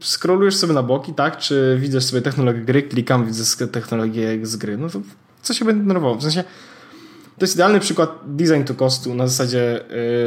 [0.00, 4.78] scrollujesz sobie na boki, tak, czy widzisz sobie technologię gry, klikam, widzę technologię z gry,
[4.78, 5.00] no to
[5.46, 6.18] co się będę denerwował?
[6.18, 6.44] W sensie,
[7.38, 9.80] to jest idealny przykład design to costu na zasadzie,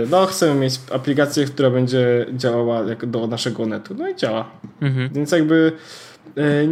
[0.03, 3.95] y, no chcemy mieć aplikację, która będzie działała jak do naszego netu.
[3.97, 4.51] No i działa.
[4.81, 5.09] Mhm.
[5.13, 5.71] Więc jakby
[6.37, 6.69] y,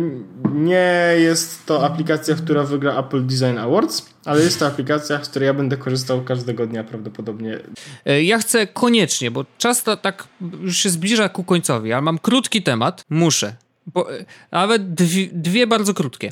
[0.54, 5.48] nie jest to aplikacja, która wygra Apple Design Awards, ale jest to aplikacja, z której
[5.48, 7.60] ja będę korzystał każdego dnia prawdopodobnie.
[8.06, 10.28] E, ja chcę koniecznie, bo czas to tak
[10.62, 13.56] już się zbliża ku końcowi, ale mam krótki temat, muszę.
[13.94, 16.32] Bo, e, nawet dwie, dwie bardzo krótkie.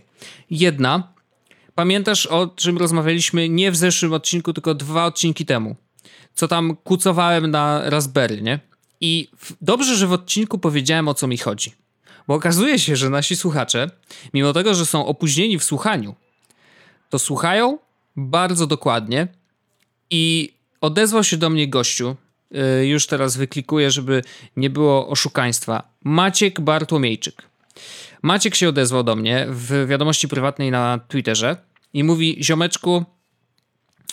[0.50, 1.15] Jedna,
[1.76, 5.76] pamiętasz o czym rozmawialiśmy nie w zeszłym odcinku, tylko dwa odcinki temu.
[6.36, 8.60] Co tam kucowałem na Raspberry, nie?
[9.02, 9.30] I
[9.62, 11.72] dobrze, że w odcinku powiedziałem o co mi chodzi.
[12.28, 13.90] Bo okazuje się, że nasi słuchacze,
[14.34, 16.16] mimo tego, że są opóźnieni w słuchaniu,
[17.10, 17.78] to słuchają
[18.16, 19.28] bardzo dokładnie
[20.10, 22.16] i odezwał się do mnie gościu,
[22.82, 24.22] y, już teraz wyklikuję, żeby
[24.58, 27.42] nie było oszukaństwa, Maciek Bartłomiejczyk.
[28.22, 31.58] Maciek się odezwał do mnie w wiadomości prywatnej na Twitterze
[31.94, 33.06] i mówi: Ziomeczku,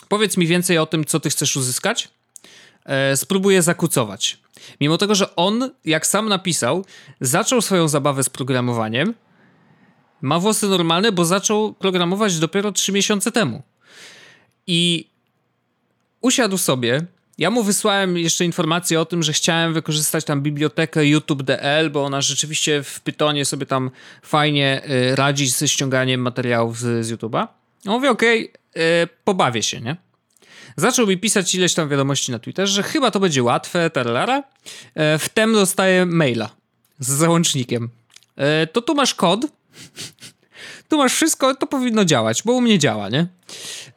[0.07, 2.09] powiedz mi więcej o tym, co ty chcesz uzyskać.
[2.85, 4.37] E, spróbuję zakucować.
[4.81, 6.85] Mimo tego, że on, jak sam napisał,
[7.21, 9.13] zaczął swoją zabawę z programowaniem,
[10.21, 13.61] ma włosy normalne, bo zaczął programować dopiero 3 miesiące temu.
[14.67, 15.09] I
[16.21, 17.05] usiadł sobie.
[17.43, 22.21] Ja mu wysłałem jeszcze informację o tym, że chciałem wykorzystać tam bibliotekę YouTube.dl, bo ona
[22.21, 23.91] rzeczywiście w Pytonie sobie tam
[24.21, 24.81] fajnie
[25.11, 27.47] y, radzi ze ściąganiem materiałów z, z YouTube'a.
[27.85, 29.95] On mówi, okej, okay, pobawię się, nie?
[30.77, 34.43] Zaczął mi pisać ileś tam wiadomości na Twitterze, że chyba to będzie łatwe, tarlara.
[34.95, 36.49] E, wtem dostaję maila
[36.99, 37.89] z załącznikiem.
[38.35, 39.45] E, to tu masz kod,
[40.93, 43.27] tu masz wszystko, to powinno działać, bo u mnie działa, nie?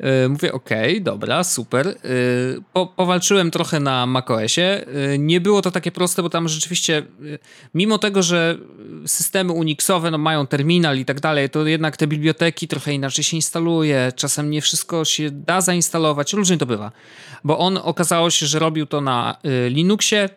[0.00, 1.86] Yy, mówię, okej, okay, dobra, super.
[1.86, 4.84] Yy, po, powalczyłem trochę na macOSie.
[5.10, 7.02] Yy, nie było to takie proste, bo tam rzeczywiście,
[7.74, 8.58] mimo tego, że
[9.06, 13.36] systemy Unixowe no, mają terminal i tak dalej, to jednak te biblioteki trochę inaczej się
[13.36, 14.12] instaluje.
[14.16, 16.32] Czasem nie wszystko się da zainstalować.
[16.32, 16.92] Różnie to bywa.
[17.44, 19.36] Bo on okazało się, że robił to na
[19.68, 20.28] Linuxie,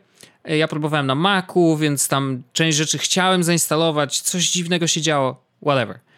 [0.45, 6.08] ja próbowałem na Macu, więc tam część rzeczy chciałem zainstalować, coś dziwnego się działo, whatever.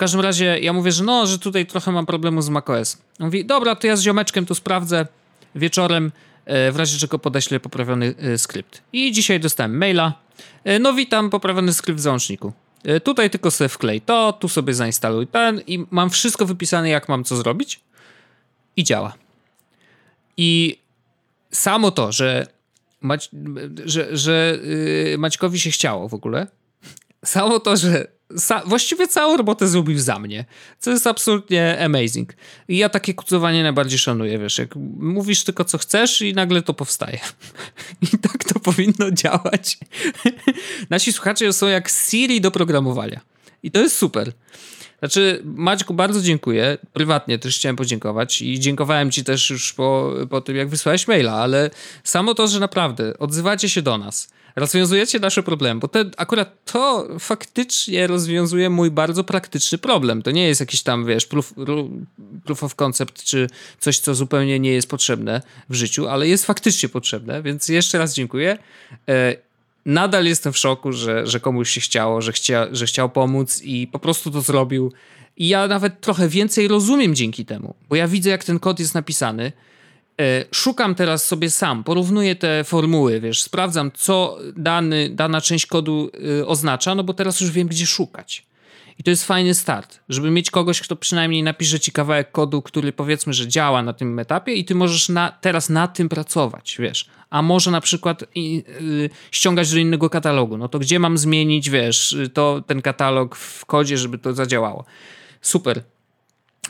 [0.00, 2.98] Każdym razie ja mówię, że no, że tutaj trochę mam problemu z macOS.
[3.18, 5.06] On mówi, dobra, to ja z ziomeczkiem tu sprawdzę
[5.54, 6.12] wieczorem,
[6.44, 8.82] e, w razie czego podeślę poprawiony e, skrypt.
[8.92, 10.12] I dzisiaj dostałem maila.
[10.64, 12.52] E, no witam, poprawiony skrypt w załączniku.
[13.04, 17.24] Tutaj tylko sobie wklej to, tu sobie zainstaluj ten i mam wszystko wypisane, jak mam
[17.24, 17.80] co zrobić
[18.76, 19.14] i działa.
[20.36, 20.78] I
[21.50, 22.46] samo to, że,
[23.00, 23.30] Mać,
[23.84, 24.58] że, że
[25.10, 26.46] yy, Maćkowi się chciało w ogóle,
[27.24, 30.44] samo to, że sa, właściwie całą robotę zrobił za mnie,
[30.78, 32.32] co jest absolutnie amazing.
[32.68, 36.74] I ja takie kucowanie najbardziej szanuję, wiesz, jak mówisz tylko co chcesz i nagle to
[36.74, 37.18] powstaje.
[38.12, 39.78] I tak to powinno działać.
[40.90, 43.20] Nasi słuchacze są jak Siri do programowania.
[43.62, 44.32] I to jest super.
[44.98, 46.78] Znaczy, Maćku, bardzo dziękuję.
[46.92, 51.32] Prywatnie też chciałem podziękować i dziękowałem ci też już po, po tym, jak wysłałeś maila,
[51.32, 51.70] ale
[52.04, 57.08] samo to, że naprawdę odzywacie się do nas, rozwiązujecie nasze problemy, bo te, akurat to
[57.18, 60.22] faktycznie rozwiązuje mój bardzo praktyczny problem.
[60.22, 61.54] To nie jest jakiś tam, wiesz, proof,
[62.44, 63.46] proof of concept, czy
[63.78, 68.14] coś, co zupełnie nie jest potrzebne w życiu, ale jest faktycznie potrzebne, więc jeszcze raz
[68.14, 68.58] dziękuję.
[69.08, 69.36] E,
[69.86, 73.86] nadal jestem w szoku, że, że komuś się chciało, że, chcia, że chciał pomóc i
[73.86, 74.92] po prostu to zrobił.
[75.36, 78.94] I ja nawet trochę więcej rozumiem dzięki temu, bo ja widzę, jak ten kod jest
[78.94, 79.52] napisany.
[80.20, 86.10] E, szukam teraz sobie sam, porównuję te formuły, wiesz, sprawdzam, co dany, dana część kodu
[86.40, 88.46] e, oznacza, no bo teraz już wiem, gdzie szukać.
[88.98, 92.92] I to jest fajny start, żeby mieć kogoś, kto przynajmniej napisze ci kawałek kodu, który
[92.92, 97.06] powiedzmy, że działa na tym etapie i ty możesz na, teraz na tym pracować, wiesz.
[97.30, 100.56] A może na przykład yy, ściągać do innego katalogu.
[100.58, 104.84] No to gdzie mam zmienić, wiesz, to ten katalog w kodzie, żeby to zadziałało.
[105.40, 105.82] Super.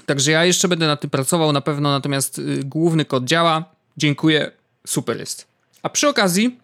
[0.06, 3.64] Także ja jeszcze będę na tym pracował na pewno, natomiast yy, główny kod działa.
[3.96, 4.50] Dziękuję.
[4.86, 5.46] Super jest.
[5.82, 6.58] A przy okazji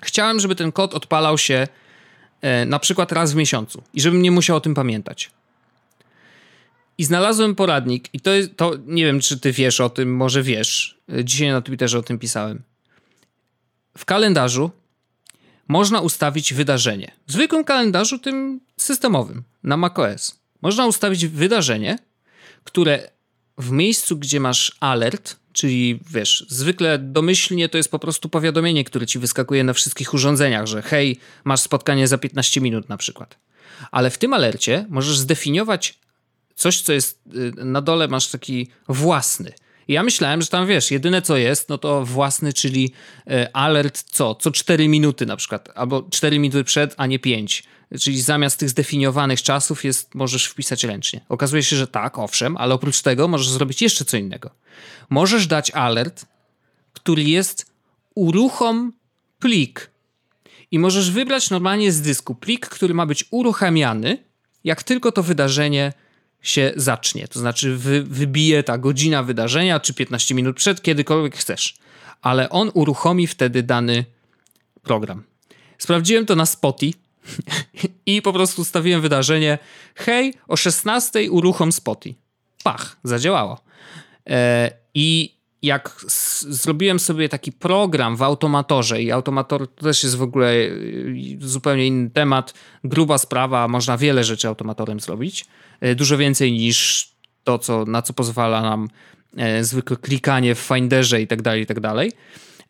[0.00, 1.68] chciałem, żeby ten kod odpalał się
[2.42, 5.30] E, na przykład raz w miesiącu i żebym nie musiał o tym pamiętać.
[6.98, 10.42] I znalazłem poradnik, i to, jest, to nie wiem, czy ty wiesz o tym, może
[10.42, 10.98] wiesz.
[11.12, 12.62] E, dzisiaj na Twitterze o tym pisałem.
[13.98, 14.70] W kalendarzu
[15.68, 17.12] można ustawić wydarzenie.
[17.26, 20.38] W zwykłym kalendarzu, tym systemowym, na macOS.
[20.62, 21.98] Można ustawić wydarzenie,
[22.64, 23.10] które
[23.58, 29.06] w miejscu, gdzie masz alert, Czyli wiesz, zwykle domyślnie to jest po prostu powiadomienie, które
[29.06, 33.38] ci wyskakuje na wszystkich urządzeniach, że hej, masz spotkanie za 15 minut na przykład.
[33.90, 35.98] Ale w tym alercie możesz zdefiniować
[36.54, 39.52] coś, co jest y, na dole, masz taki własny.
[39.88, 42.92] Ja myślałem, że tam wiesz, jedyne co jest, no to własny, czyli
[43.30, 44.34] y, alert co?
[44.34, 47.62] Co 4 minuty na przykład, albo 4 minuty przed, a nie 5
[48.00, 51.20] czyli zamiast tych zdefiniowanych czasów jest, możesz wpisać ręcznie.
[51.28, 54.50] Okazuje się, że tak, owszem, ale oprócz tego możesz zrobić jeszcze co innego.
[55.10, 56.26] Możesz dać alert,
[56.92, 57.66] który jest
[58.14, 58.92] uruchom
[59.38, 59.90] plik.
[60.70, 64.24] I możesz wybrać normalnie z dysku plik, który ma być uruchamiany,
[64.64, 65.92] jak tylko to wydarzenie
[66.42, 67.28] się zacznie.
[67.28, 71.74] To znaczy wy, wybije ta godzina wydarzenia, czy 15 minut przed, kiedykolwiek chcesz.
[72.22, 74.04] Ale on uruchomi wtedy dany
[74.82, 75.22] program.
[75.78, 77.01] Sprawdziłem to na Spotify
[78.06, 79.58] I po prostu stawiłem wydarzenie
[79.94, 82.14] hej, o 16 uruchom Spoty.
[82.64, 83.60] Pach, zadziałało.
[84.30, 86.04] E, I jak
[86.48, 90.70] zrobiłem sobie taki program w automatorze i automator to też jest w ogóle e,
[91.40, 92.54] zupełnie inny temat,
[92.84, 95.46] gruba sprawa, można wiele rzeczy automatorem zrobić,
[95.80, 97.08] e, dużo więcej niż
[97.44, 98.88] to, co, na co pozwala nam
[99.60, 102.12] zwykle klikanie w Finderze i tak dalej, i tak dalej.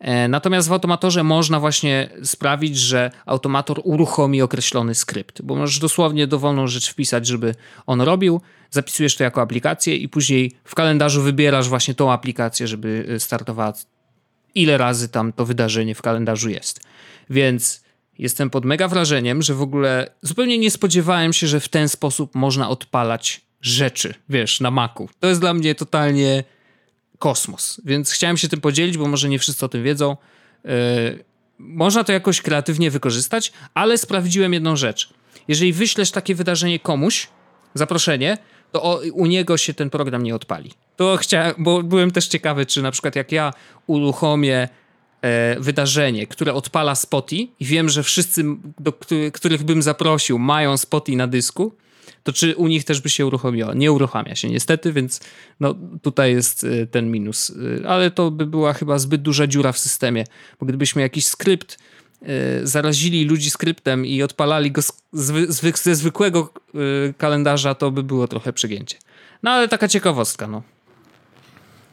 [0.03, 6.27] E, natomiast w automatorze można właśnie sprawić, że automator uruchomi określony skrypt, bo możesz dosłownie
[6.27, 8.41] dowolną rzecz wpisać, żeby on robił,
[8.71, 13.73] zapisujesz to jako aplikację i później w kalendarzu wybierasz właśnie tą aplikację, żeby e, startowała
[14.55, 16.79] ile razy tam to wydarzenie w kalendarzu jest.
[17.29, 17.83] Więc
[18.19, 22.35] jestem pod mega wrażeniem, że w ogóle zupełnie nie spodziewałem się, że w ten sposób
[22.35, 25.09] można odpalać rzeczy, wiesz, na Macu.
[25.19, 26.43] To jest dla mnie totalnie
[27.23, 27.81] kosmos.
[27.85, 30.17] Więc chciałem się tym podzielić, bo może nie wszyscy o tym wiedzą.
[30.63, 30.71] Yy,
[31.59, 35.09] można to jakoś kreatywnie wykorzystać, ale sprawdziłem jedną rzecz.
[35.47, 37.27] Jeżeli wyślesz takie wydarzenie komuś,
[37.73, 38.37] zaproszenie,
[38.71, 40.71] to u niego się ten program nie odpali.
[40.95, 43.53] To chciałem, bo byłem też ciekawy, czy na przykład jak ja
[43.87, 44.69] uruchomię
[45.21, 48.43] e, wydarzenie, które odpala Spoty i wiem, że wszyscy,
[48.79, 48.93] do
[49.33, 51.75] których bym zaprosił, mają Spoty na dysku,
[52.23, 53.73] to czy u nich też by się uruchomiło?
[53.73, 55.19] Nie uruchamia się niestety, więc
[55.59, 57.49] no, tutaj jest y, ten minus.
[57.49, 60.25] Y, ale to by była chyba zbyt duża dziura w systemie,
[60.59, 61.77] bo gdybyśmy jakiś skrypt
[62.21, 62.27] y,
[62.67, 66.53] zarazili ludzi skryptem i odpalali go ze zwykłego
[67.17, 68.97] kalendarza, to by było trochę przegięcie.
[69.43, 70.63] No ale taka ciekawostka, no.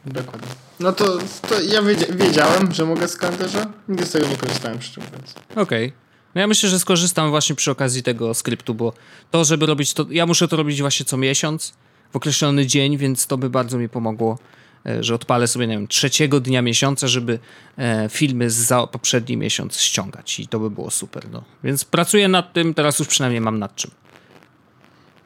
[0.05, 0.47] Dokładnie.
[0.79, 1.17] No to,
[1.49, 3.71] to ja wiedziałem, że mogę z kalendarza.
[3.89, 5.35] Nigdy z tego nie korzystałem, szczerze mówiąc.
[5.55, 5.87] Okej.
[5.87, 6.00] Okay.
[6.35, 8.93] No ja myślę, że skorzystam właśnie przy okazji tego skryptu, bo
[9.31, 11.73] to, żeby robić to, ja muszę to robić właśnie co miesiąc,
[12.11, 14.39] w określony dzień, więc to by bardzo mi pomogło,
[14.85, 17.39] e, że odpalę sobie, nie wiem, trzeciego dnia miesiąca, żeby
[17.77, 21.43] e, filmy za poprzedni miesiąc ściągać i to by było super, no.
[21.63, 23.91] Więc pracuję nad tym, teraz już przynajmniej mam nad czym.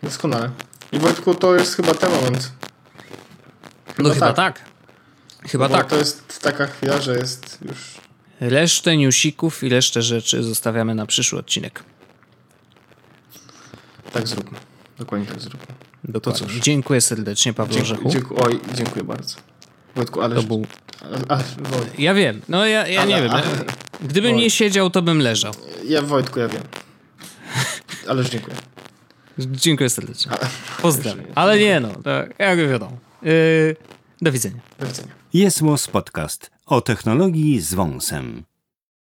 [0.03, 0.51] Doskonale.
[0.91, 2.51] I Wojtku, to jest chyba ten moment.
[3.97, 4.61] No chyba tak.
[5.47, 5.87] Chyba Bo tak.
[5.87, 7.94] to jest taka chwila, że jest już...
[8.39, 11.83] Resztę newsików i resztę rzeczy zostawiamy na przyszły odcinek.
[14.13, 14.57] Tak zróbmy.
[14.97, 15.65] Dokładnie tak zróbmy.
[16.03, 16.47] Dokładnie.
[16.61, 18.09] Dziękuję serdecznie, Paweł Orzechu.
[18.09, 19.35] Dziękuję, oj, dziękuję bardzo.
[19.95, 20.35] Wojtku, ale...
[20.35, 20.65] To był...
[21.63, 23.31] Woj- Ja wiem, no ja, ja nie Ale- wiem.
[23.31, 23.45] ale-
[24.01, 25.53] Gdybym nie siedział, to bym leżał.
[25.87, 26.63] ja Wojtku, ja wiem.
[28.07, 28.55] Ależ dziękuję.
[29.39, 30.31] Dziękuję serdecznie.
[30.81, 31.25] Pozdrawiam.
[31.35, 32.09] Ale nie no, to
[32.39, 32.97] jak wiadomo.
[33.21, 33.75] Yy,
[34.21, 34.59] do widzenia.
[34.79, 35.11] Do widzenia.
[35.33, 35.61] Jest
[35.91, 38.43] Podcast o technologii z wąsem.